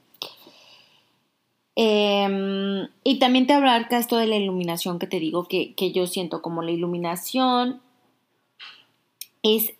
Em, 1.75 2.88
y 3.03 3.19
también 3.19 3.47
te 3.47 3.53
abarca 3.53 3.97
esto 3.97 4.15
de 4.15 4.27
la 4.27 4.38
iluminación 4.38 4.97
que 4.97 5.08
te 5.08 5.19
digo 5.19 5.45
que, 5.45 5.73
que 5.73 5.91
yo 5.91 6.08
siento 6.08 6.41
como 6.41 6.62
la 6.62 6.71
iluminación 6.71 7.81
es 9.43 9.73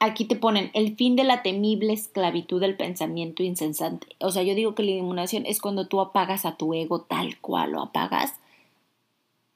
aquí 0.00 0.24
te 0.24 0.34
ponen 0.34 0.70
el 0.72 0.96
fin 0.96 1.14
de 1.14 1.24
la 1.24 1.42
temible 1.42 1.92
esclavitud 1.92 2.60
del 2.60 2.76
pensamiento 2.76 3.42
insensante. 3.42 4.08
O 4.18 4.30
sea, 4.30 4.42
yo 4.42 4.54
digo 4.54 4.74
que 4.74 4.82
la 4.82 4.92
iluminación 4.92 5.44
es 5.46 5.60
cuando 5.60 5.86
tú 5.86 6.00
apagas 6.00 6.46
a 6.46 6.56
tu 6.56 6.74
ego 6.74 7.02
tal 7.02 7.38
cual 7.38 7.72
lo 7.72 7.82
apagas 7.82 8.40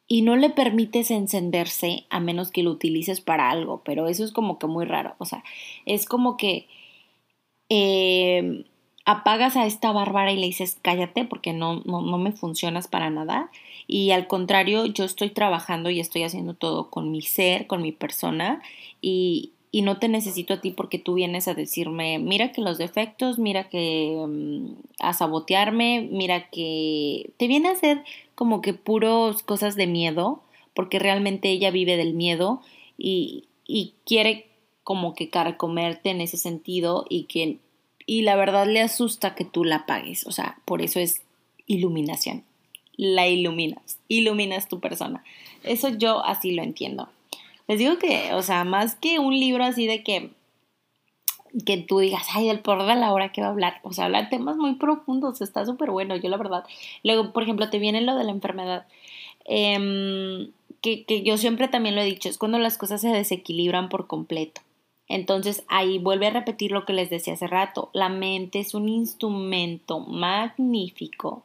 y 0.07 0.21
no 0.21 0.37
le 0.37 0.51
permites 0.51 1.11
encenderse 1.11 2.05
a 2.11 2.21
menos 2.21 2.51
que 2.51 2.63
lo 2.63 2.71
utilices 2.71 3.23
para 3.23 3.51
algo, 3.51 3.81
pero 3.85 4.07
eso 4.07 4.23
es 4.23 4.33
como 4.33 4.59
que 4.59 4.67
muy 4.67 4.85
raro. 4.85 5.15
O 5.19 5.25
sea, 5.25 5.43
es 5.87 6.05
como 6.05 6.37
que 6.37 6.69
em, 7.71 8.65
apagas 9.07 9.57
a 9.57 9.65
esta 9.65 9.93
bárbara 9.93 10.31
y 10.33 10.37
le 10.37 10.47
dices 10.47 10.79
cállate 10.83 11.25
porque 11.25 11.55
no, 11.55 11.81
no, 11.87 12.03
no 12.03 12.19
me 12.19 12.33
funcionas 12.33 12.87
para 12.87 13.09
nada. 13.09 13.51
Y 13.87 14.11
al 14.11 14.27
contrario, 14.27 14.85
yo 14.85 15.05
estoy 15.05 15.31
trabajando 15.31 15.89
y 15.89 16.01
estoy 16.01 16.23
haciendo 16.23 16.53
todo 16.53 16.91
con 16.91 17.11
mi 17.11 17.23
ser, 17.23 17.67
con 17.67 17.81
mi 17.81 17.93
persona 17.93 18.63
y, 19.01 19.54
y 19.75 19.83
no 19.83 19.99
te 19.99 20.07
necesito 20.07 20.55
a 20.55 20.61
ti 20.61 20.71
porque 20.71 21.01
tú 21.01 21.15
vienes 21.15 21.49
a 21.49 21.55
decirme, 21.55 22.21
mira 22.21 22.53
que 22.53 22.61
los 22.61 22.79
defectos, 22.79 23.41
mira 23.41 23.69
que 23.69 24.25
mm, 24.25 24.67
a 25.01 25.13
sabotearme, 25.15 26.09
mira 26.13 26.49
que 26.49 27.33
te 27.39 27.49
viene 27.49 27.67
a 27.67 27.73
hacer 27.73 28.05
como 28.37 28.61
que 28.61 28.73
puros 28.73 29.43
cosas 29.43 29.75
de 29.75 29.89
miedo, 29.89 30.41
porque 30.75 31.01
realmente 31.01 31.51
ella 31.51 31.73
vive 31.73 31.97
del 31.97 32.15
miedo 32.15 32.63
y, 32.97 33.49
y 33.67 33.95
quiere 34.07 34.47
como 34.85 35.13
que 35.17 35.29
carcomerte 35.29 36.11
en 36.11 36.21
ese 36.21 36.37
sentido 36.37 37.05
y 37.09 37.25
que 37.25 37.59
y 38.07 38.23
la 38.23 38.37
verdad 38.37 38.69
le 38.69 38.81
asusta 38.81 39.35
que 39.35 39.45
tú 39.45 39.65
la 39.65 39.87
pagues, 39.87 40.25
o 40.29 40.31
sea, 40.31 40.57
por 40.67 40.83
eso 40.83 41.01
es 41.01 41.23
iluminación. 41.67 42.45
La 42.97 43.27
iluminas, 43.27 43.99
iluminas 44.07 44.69
tu 44.69 44.79
persona. 44.79 45.25
Eso 45.65 45.89
yo 45.89 46.25
así 46.25 46.53
lo 46.53 46.63
entiendo. 46.63 47.09
Les 47.67 47.79
digo 47.79 47.99
que, 47.99 48.35
o 48.35 48.43
sea, 48.43 48.65
más 48.65 48.95
que 48.95 49.19
un 49.19 49.39
libro 49.39 49.65
así 49.65 49.87
de 49.87 50.03
que 50.03 50.31
que 51.65 51.79
tú 51.79 52.01
digas, 52.01 52.27
ay, 52.35 52.49
el 52.49 52.61
poder 52.61 52.87
de 52.87 52.97
la 52.97 53.13
hora 53.13 53.31
que 53.31 53.41
va 53.41 53.49
a 53.49 53.51
hablar. 53.51 53.81
O 53.83 53.93
sea, 53.93 54.07
habla 54.07 54.29
temas 54.29 54.57
muy 54.57 54.75
profundos, 54.75 55.41
está 55.41 55.65
súper 55.65 55.91
bueno, 55.91 56.17
yo 56.17 56.29
la 56.29 56.37
verdad. 56.37 56.65
Luego, 57.05 57.33
por 57.33 57.45
ejemplo, 57.45 57.71
te 57.71 57.79
viene 57.79 58.01
lo 58.01 58.17
de 58.17 58.25
la 58.25 58.33
enfermedad. 58.33 58.87
Em, 59.45 60.51
que, 60.81 61.05
que 61.05 61.23
yo 61.23 61.39
siempre 61.39 61.69
también 61.69 61.95
lo 61.95 62.01
he 62.01 62.05
dicho, 62.05 62.29
es 62.29 62.39
cuando 62.39 62.59
las 62.59 62.77
cosas 62.77 63.01
se 63.01 63.09
desequilibran 63.09 63.89
por 63.89 64.07
completo. 64.07 64.63
Entonces 65.07 65.65
ahí 65.69 65.99
vuelve 65.99 66.27
a 66.27 66.31
repetir 66.31 66.73
lo 66.73 66.85
que 66.85 66.93
les 66.93 67.11
decía 67.11 67.35
hace 67.35 67.47
rato. 67.47 67.91
La 67.93 68.09
mente 68.09 68.59
es 68.59 68.75
un 68.75 68.89
instrumento 68.89 70.01
magnífico 70.01 71.45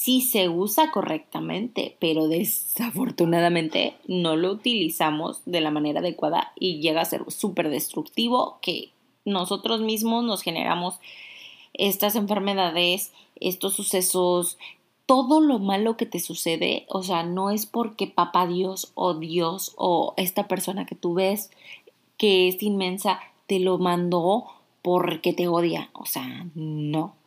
si 0.00 0.22
se 0.22 0.48
usa 0.48 0.90
correctamente, 0.92 1.94
pero 2.00 2.26
desafortunadamente 2.26 3.96
no 4.08 4.34
lo 4.34 4.50
utilizamos 4.50 5.42
de 5.44 5.60
la 5.60 5.70
manera 5.70 6.00
adecuada 6.00 6.52
y 6.58 6.80
llega 6.80 7.02
a 7.02 7.04
ser 7.04 7.30
súper 7.30 7.68
destructivo 7.68 8.56
que 8.62 8.92
nosotros 9.26 9.82
mismos 9.82 10.24
nos 10.24 10.40
generamos 10.40 11.00
estas 11.74 12.16
enfermedades, 12.16 13.12
estos 13.40 13.74
sucesos, 13.74 14.56
todo 15.04 15.42
lo 15.42 15.58
malo 15.58 15.98
que 15.98 16.06
te 16.06 16.18
sucede, 16.18 16.86
o 16.88 17.02
sea, 17.02 17.22
no 17.22 17.50
es 17.50 17.66
porque 17.66 18.06
papá 18.06 18.46
Dios 18.46 18.92
o 18.94 19.12
Dios 19.12 19.74
o 19.76 20.14
esta 20.16 20.48
persona 20.48 20.86
que 20.86 20.94
tú 20.94 21.12
ves 21.12 21.50
que 22.16 22.48
es 22.48 22.62
inmensa 22.62 23.20
te 23.46 23.60
lo 23.60 23.76
mandó 23.76 24.46
porque 24.80 25.34
te 25.34 25.46
odia, 25.46 25.90
o 25.92 26.06
sea, 26.06 26.46
no 26.54 27.19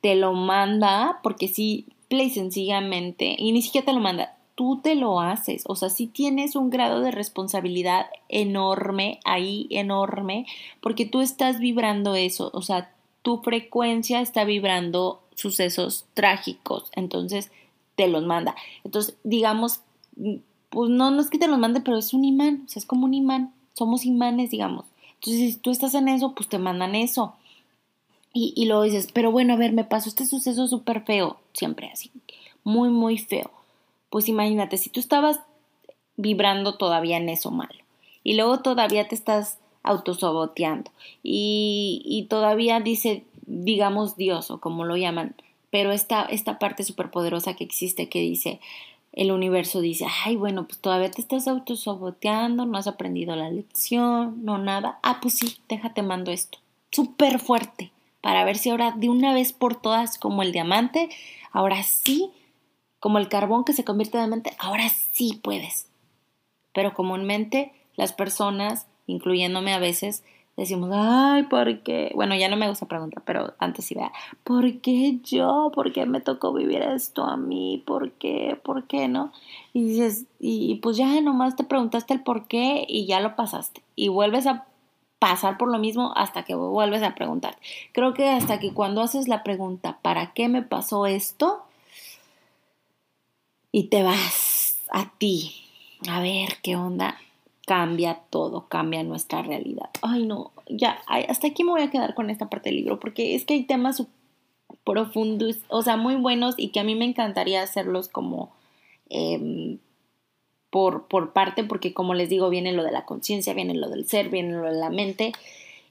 te 0.00 0.14
lo 0.14 0.32
manda 0.32 1.20
porque 1.22 1.48
simple 1.48 2.24
y 2.24 2.30
sencillamente, 2.30 3.36
y 3.38 3.52
ni 3.52 3.62
siquiera 3.62 3.86
te 3.86 3.92
lo 3.92 4.00
manda, 4.00 4.36
tú 4.54 4.80
te 4.82 4.94
lo 4.94 5.20
haces, 5.20 5.64
o 5.66 5.74
sea, 5.74 5.88
sí 5.88 6.06
tienes 6.06 6.54
un 6.54 6.70
grado 6.70 7.00
de 7.00 7.10
responsabilidad 7.10 8.06
enorme, 8.28 9.20
ahí 9.24 9.66
enorme, 9.70 10.46
porque 10.80 11.06
tú 11.06 11.20
estás 11.20 11.60
vibrando 11.60 12.14
eso, 12.14 12.50
o 12.52 12.62
sea, 12.62 12.92
tu 13.22 13.38
frecuencia 13.38 14.20
está 14.20 14.44
vibrando 14.44 15.22
sucesos 15.34 16.06
trágicos, 16.14 16.90
entonces 16.92 17.50
te 17.96 18.08
los 18.08 18.24
manda. 18.24 18.54
Entonces, 18.84 19.16
digamos, 19.24 19.80
pues 20.70 20.90
no, 20.90 21.10
no 21.10 21.20
es 21.20 21.30
que 21.30 21.38
te 21.38 21.48
los 21.48 21.58
mande, 21.58 21.80
pero 21.80 21.98
es 21.98 22.12
un 22.12 22.24
imán, 22.24 22.64
o 22.66 22.68
sea, 22.68 22.80
es 22.80 22.86
como 22.86 23.06
un 23.06 23.14
imán, 23.14 23.52
somos 23.74 24.04
imanes, 24.04 24.50
digamos. 24.50 24.84
Entonces, 25.14 25.54
si 25.54 25.56
tú 25.58 25.70
estás 25.70 25.94
en 25.94 26.08
eso, 26.08 26.34
pues 26.34 26.48
te 26.48 26.58
mandan 26.58 26.94
eso. 26.94 27.34
Y, 28.32 28.52
y 28.56 28.66
luego 28.66 28.84
dices, 28.84 29.08
pero 29.12 29.32
bueno, 29.32 29.54
a 29.54 29.56
ver, 29.56 29.72
me 29.72 29.84
pasó 29.84 30.08
este 30.08 30.26
suceso 30.26 30.68
súper 30.68 31.02
feo, 31.02 31.38
siempre 31.52 31.88
así, 31.92 32.10
muy, 32.62 32.88
muy 32.88 33.18
feo. 33.18 33.50
Pues 34.08 34.28
imagínate, 34.28 34.76
si 34.76 34.90
tú 34.90 35.00
estabas 35.00 35.40
vibrando 36.16 36.76
todavía 36.76 37.16
en 37.16 37.28
eso 37.28 37.50
malo 37.50 37.80
y 38.22 38.34
luego 38.34 38.60
todavía 38.60 39.08
te 39.08 39.14
estás 39.14 39.58
autosaboteando 39.82 40.90
y, 41.22 42.02
y 42.04 42.24
todavía 42.24 42.80
dice, 42.80 43.24
digamos 43.46 44.16
Dios 44.16 44.50
o 44.50 44.60
como 44.60 44.84
lo 44.84 44.96
llaman, 44.96 45.34
pero 45.70 45.92
esta, 45.92 46.22
esta 46.24 46.58
parte 46.58 46.84
poderosa 47.10 47.54
que 47.54 47.64
existe 47.64 48.08
que 48.08 48.20
dice, 48.20 48.60
el 49.12 49.32
universo 49.32 49.80
dice, 49.80 50.06
ay, 50.24 50.36
bueno, 50.36 50.66
pues 50.66 50.78
todavía 50.80 51.10
te 51.10 51.20
estás 51.20 51.48
autosaboteando, 51.48 52.66
no 52.66 52.78
has 52.78 52.86
aprendido 52.86 53.34
la 53.34 53.50
lección, 53.50 54.44
no 54.44 54.58
nada. 54.58 54.98
Ah, 55.02 55.18
pues 55.20 55.34
sí, 55.34 55.56
déjate 55.68 56.02
mando 56.02 56.30
esto. 56.30 56.58
Súper 56.92 57.40
fuerte 57.40 57.90
para 58.20 58.44
ver 58.44 58.56
si 58.56 58.70
ahora 58.70 58.92
de 58.92 59.08
una 59.08 59.32
vez 59.32 59.52
por 59.52 59.74
todas 59.76 60.18
como 60.18 60.42
el 60.42 60.52
diamante, 60.52 61.08
ahora 61.52 61.82
sí, 61.82 62.30
como 62.98 63.18
el 63.18 63.28
carbón 63.28 63.64
que 63.64 63.72
se 63.72 63.84
convierte 63.84 64.18
en 64.18 64.24
diamante, 64.24 64.56
ahora 64.58 64.88
sí 64.88 65.40
puedes. 65.42 65.88
Pero 66.72 66.94
comúnmente 66.94 67.72
las 67.96 68.12
personas, 68.12 68.86
incluyéndome 69.06 69.72
a 69.72 69.78
veces, 69.78 70.22
decimos, 70.56 70.90
ay, 70.92 71.44
¿por 71.44 71.82
qué? 71.82 72.12
Bueno, 72.14 72.34
ya 72.34 72.48
no 72.48 72.56
me 72.56 72.68
gusta 72.68 72.86
preguntar, 72.86 73.22
pero 73.24 73.54
antes 73.58 73.86
sí 73.86 73.94
vea, 73.94 74.12
¿por 74.44 74.80
qué 74.80 75.18
yo? 75.22 75.72
¿Por 75.74 75.92
qué 75.92 76.04
me 76.04 76.20
tocó 76.20 76.52
vivir 76.52 76.82
esto 76.82 77.24
a 77.24 77.36
mí? 77.36 77.82
¿Por 77.86 78.12
qué? 78.12 78.58
¿Por 78.62 78.86
qué 78.86 79.08
no? 79.08 79.32
Y 79.72 79.84
dices, 79.84 80.26
y 80.38 80.76
pues 80.76 80.96
ya 80.96 81.20
nomás 81.22 81.56
te 81.56 81.64
preguntaste 81.64 82.14
el 82.14 82.22
por 82.22 82.46
qué 82.46 82.84
y 82.86 83.06
ya 83.06 83.20
lo 83.20 83.36
pasaste. 83.36 83.82
Y 83.96 84.08
vuelves 84.08 84.46
a 84.46 84.66
pasar 85.20 85.58
por 85.58 85.70
lo 85.70 85.78
mismo 85.78 86.12
hasta 86.16 86.42
que 86.42 86.56
vuelves 86.56 87.04
a 87.04 87.14
preguntar. 87.14 87.56
Creo 87.92 88.14
que 88.14 88.28
hasta 88.28 88.58
que 88.58 88.72
cuando 88.74 89.02
haces 89.02 89.28
la 89.28 89.44
pregunta, 89.44 89.98
¿para 90.02 90.32
qué 90.32 90.48
me 90.48 90.62
pasó 90.62 91.06
esto? 91.06 91.62
Y 93.70 93.84
te 93.84 94.02
vas 94.02 94.78
a 94.90 95.12
ti, 95.18 95.54
a 96.08 96.20
ver 96.20 96.56
qué 96.62 96.74
onda, 96.74 97.18
cambia 97.66 98.22
todo, 98.30 98.66
cambia 98.66 99.04
nuestra 99.04 99.42
realidad. 99.42 99.90
Ay, 100.02 100.26
no, 100.26 100.52
ya, 100.66 101.02
hasta 101.06 101.46
aquí 101.48 101.62
me 101.62 101.70
voy 101.70 101.82
a 101.82 101.90
quedar 101.90 102.14
con 102.14 102.30
esta 102.30 102.48
parte 102.48 102.70
del 102.70 102.78
libro, 102.78 102.98
porque 102.98 103.36
es 103.36 103.44
que 103.44 103.54
hay 103.54 103.64
temas 103.64 104.02
profundos, 104.84 105.58
o 105.68 105.82
sea, 105.82 105.96
muy 105.96 106.16
buenos 106.16 106.54
y 106.56 106.68
que 106.68 106.80
a 106.80 106.84
mí 106.84 106.94
me 106.94 107.04
encantaría 107.04 107.62
hacerlos 107.62 108.08
como 108.08 108.50
em, 109.10 109.78
por, 110.70 111.06
por 111.06 111.32
parte, 111.32 111.64
porque 111.64 111.92
como 111.92 112.14
les 112.14 112.28
digo, 112.28 112.48
viene 112.48 112.72
lo 112.72 112.82
de 112.82 112.92
la 112.92 113.04
conciencia, 113.04 113.54
viene 113.54 113.74
lo 113.74 113.88
del 113.88 114.06
ser, 114.08 114.28
viene 114.28 114.52
lo 114.52 114.62
de 114.62 114.78
la 114.78 114.90
mente. 114.90 115.32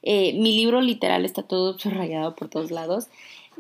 Eh, 0.02 0.34
mi 0.40 0.56
libro 0.56 0.82
literal 0.82 1.26
está 1.26 1.44
todo 1.44 1.78
subrayado 1.78 2.36
por 2.36 2.48
todos 2.48 2.72
lados. 2.72 3.08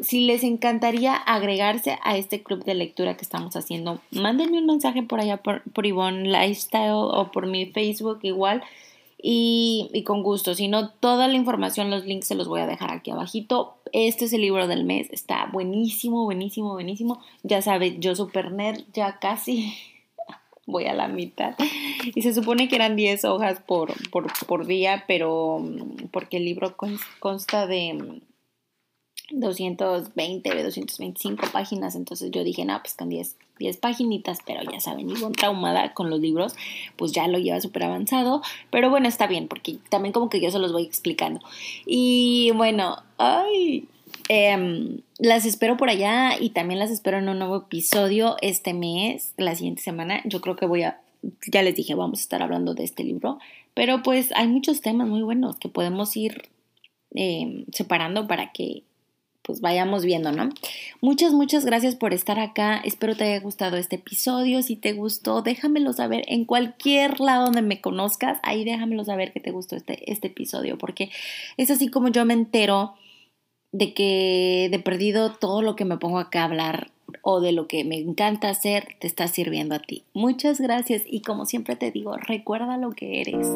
Si 0.01 0.25
les 0.25 0.43
encantaría 0.43 1.13
agregarse 1.13 1.99
a 2.03 2.17
este 2.17 2.41
club 2.41 2.63
de 2.63 2.73
lectura 2.73 3.17
que 3.17 3.23
estamos 3.23 3.57
haciendo, 3.57 3.99
mándenme 4.11 4.59
un 4.59 4.65
mensaje 4.65 5.03
por 5.03 5.19
allá 5.19 5.37
por, 5.37 5.61
por 5.73 5.85
Yvonne 5.85 6.29
Lifestyle 6.29 6.93
o 6.93 7.31
por 7.31 7.47
mi 7.47 7.65
Facebook 7.65 8.19
igual. 8.23 8.63
Y, 9.21 9.89
y, 9.93 10.03
con 10.03 10.23
gusto. 10.23 10.55
Si 10.55 10.69
no, 10.69 10.91
toda 10.91 11.27
la 11.27 11.33
información, 11.33 11.89
los 11.89 12.05
links 12.05 12.27
se 12.27 12.35
los 12.35 12.47
voy 12.47 12.61
a 12.61 12.67
dejar 12.67 12.91
aquí 12.91 13.11
abajito. 13.11 13.75
Este 13.91 14.23
es 14.23 14.31
el 14.31 14.39
libro 14.39 14.65
del 14.67 14.85
mes. 14.85 15.09
Está 15.11 15.49
buenísimo, 15.51 16.23
buenísimo, 16.23 16.71
buenísimo. 16.71 17.19
Ya 17.43 17.61
sabes, 17.61 17.95
yo 17.99 18.15
super 18.15 18.53
nerd, 18.53 18.85
ya 18.93 19.19
casi 19.19 19.73
voy 20.69 20.85
a 20.85 20.93
la 20.93 21.07
mitad. 21.07 21.55
Y 22.15 22.21
se 22.21 22.33
supone 22.33 22.67
que 22.67 22.75
eran 22.75 22.95
10 22.95 23.25
hojas 23.25 23.61
por, 23.65 23.93
por, 24.09 24.65
día, 24.65 25.03
pero 25.07 25.59
mm, 25.59 26.07
porque 26.11 26.37
el 26.37 26.45
libro 26.45 26.75
consta 27.19 27.67
de 27.67 28.21
220, 29.31 30.49
mm, 30.49 30.63
225 30.63 31.47
páginas, 31.51 31.95
entonces 31.95 32.31
yo 32.31 32.43
dije, 32.43 32.65
no, 32.65 32.79
pues 32.81 32.95
con 32.95 33.09
10, 33.09 33.35
10 33.59 33.77
paginitas, 33.77 34.39
pero 34.45 34.61
ya 34.69 34.79
saben, 34.79 35.09
Ivonne 35.09 35.35
traumada 35.35 35.93
con 35.93 36.09
los 36.09 36.19
libros, 36.19 36.55
pues 36.95 37.11
ya 37.11 37.27
lo 37.27 37.37
lleva 37.37 37.61
súper 37.61 37.83
avanzado, 37.83 38.41
pero 38.71 38.89
bueno, 38.89 39.07
está 39.07 39.27
bien, 39.27 39.47
porque 39.47 39.77
también 39.89 40.13
como 40.13 40.29
que 40.29 40.41
yo 40.41 40.51
se 40.51 40.59
los 40.59 40.71
voy 40.71 40.83
explicando. 40.83 41.41
Y 41.85 42.51
bueno, 42.55 43.03
ay, 43.17 43.87
Em, 44.31 45.01
las 45.17 45.45
espero 45.47 45.75
por 45.75 45.89
allá 45.89 46.39
y 46.39 46.51
también 46.51 46.79
las 46.79 46.91
espero 46.91 47.17
en 47.17 47.27
un 47.29 47.39
nuevo 47.39 47.57
episodio 47.57 48.37
este 48.41 48.75
mes, 48.75 49.33
la 49.37 49.55
siguiente 49.55 49.81
semana. 49.81 50.21
Yo 50.23 50.39
creo 50.39 50.55
que 50.55 50.67
voy 50.67 50.83
a, 50.83 51.01
ya 51.47 51.63
les 51.63 51.75
dije, 51.75 51.95
vamos 51.95 52.19
a 52.19 52.21
estar 52.21 52.43
hablando 52.43 52.75
de 52.75 52.83
este 52.83 53.03
libro, 53.03 53.39
pero 53.73 54.03
pues 54.03 54.31
hay 54.35 54.47
muchos 54.47 54.81
temas 54.81 55.07
muy 55.07 55.23
buenos 55.23 55.57
que 55.57 55.67
podemos 55.67 56.15
ir 56.15 56.43
em, 57.15 57.65
separando 57.73 58.27
para 58.27 58.51
que 58.51 58.83
pues 59.41 59.61
vayamos 59.61 60.05
viendo, 60.05 60.31
¿no? 60.31 60.49
Muchas, 61.01 61.33
muchas 61.33 61.65
gracias 61.65 61.95
por 61.95 62.13
estar 62.13 62.39
acá. 62.39 62.79
Espero 62.85 63.15
te 63.15 63.23
haya 63.23 63.39
gustado 63.39 63.77
este 63.77 63.95
episodio. 63.95 64.61
Si 64.61 64.75
te 64.75 64.93
gustó, 64.93 65.41
déjamelo 65.41 65.91
saber 65.91 66.23
en 66.27 66.45
cualquier 66.45 67.19
lado 67.19 67.45
donde 67.45 67.63
me 67.63 67.81
conozcas. 67.81 68.37
Ahí 68.43 68.63
déjamelo 68.63 69.03
saber 69.05 69.33
que 69.33 69.39
te 69.39 69.49
gustó 69.49 69.75
este, 69.75 70.11
este 70.11 70.27
episodio, 70.27 70.77
porque 70.77 71.09
es 71.57 71.71
así 71.71 71.87
como 71.87 72.09
yo 72.09 72.25
me 72.25 72.35
entero 72.35 72.93
de 73.71 73.93
que 73.93 74.67
de 74.71 74.79
perdido 74.79 75.33
todo 75.33 75.61
lo 75.61 75.75
que 75.75 75.85
me 75.85 75.97
pongo 75.97 76.19
acá 76.19 76.41
a 76.41 76.45
hablar 76.45 76.91
o 77.21 77.39
de 77.41 77.51
lo 77.51 77.67
que 77.67 77.83
me 77.83 77.97
encanta 77.97 78.49
hacer 78.49 78.87
te 78.99 79.07
está 79.07 79.27
sirviendo 79.27 79.75
a 79.75 79.79
ti. 79.79 80.03
Muchas 80.13 80.59
gracias 80.59 81.03
y 81.05 81.21
como 81.21 81.45
siempre 81.45 81.75
te 81.75 81.91
digo, 81.91 82.15
recuerda 82.17 82.77
lo 82.77 82.91
que 82.91 83.21
eres. 83.21 83.47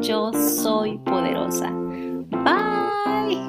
Yo 0.00 0.32
soy 0.32 0.98
poderosa. 0.98 1.70
Bye. 1.70 3.47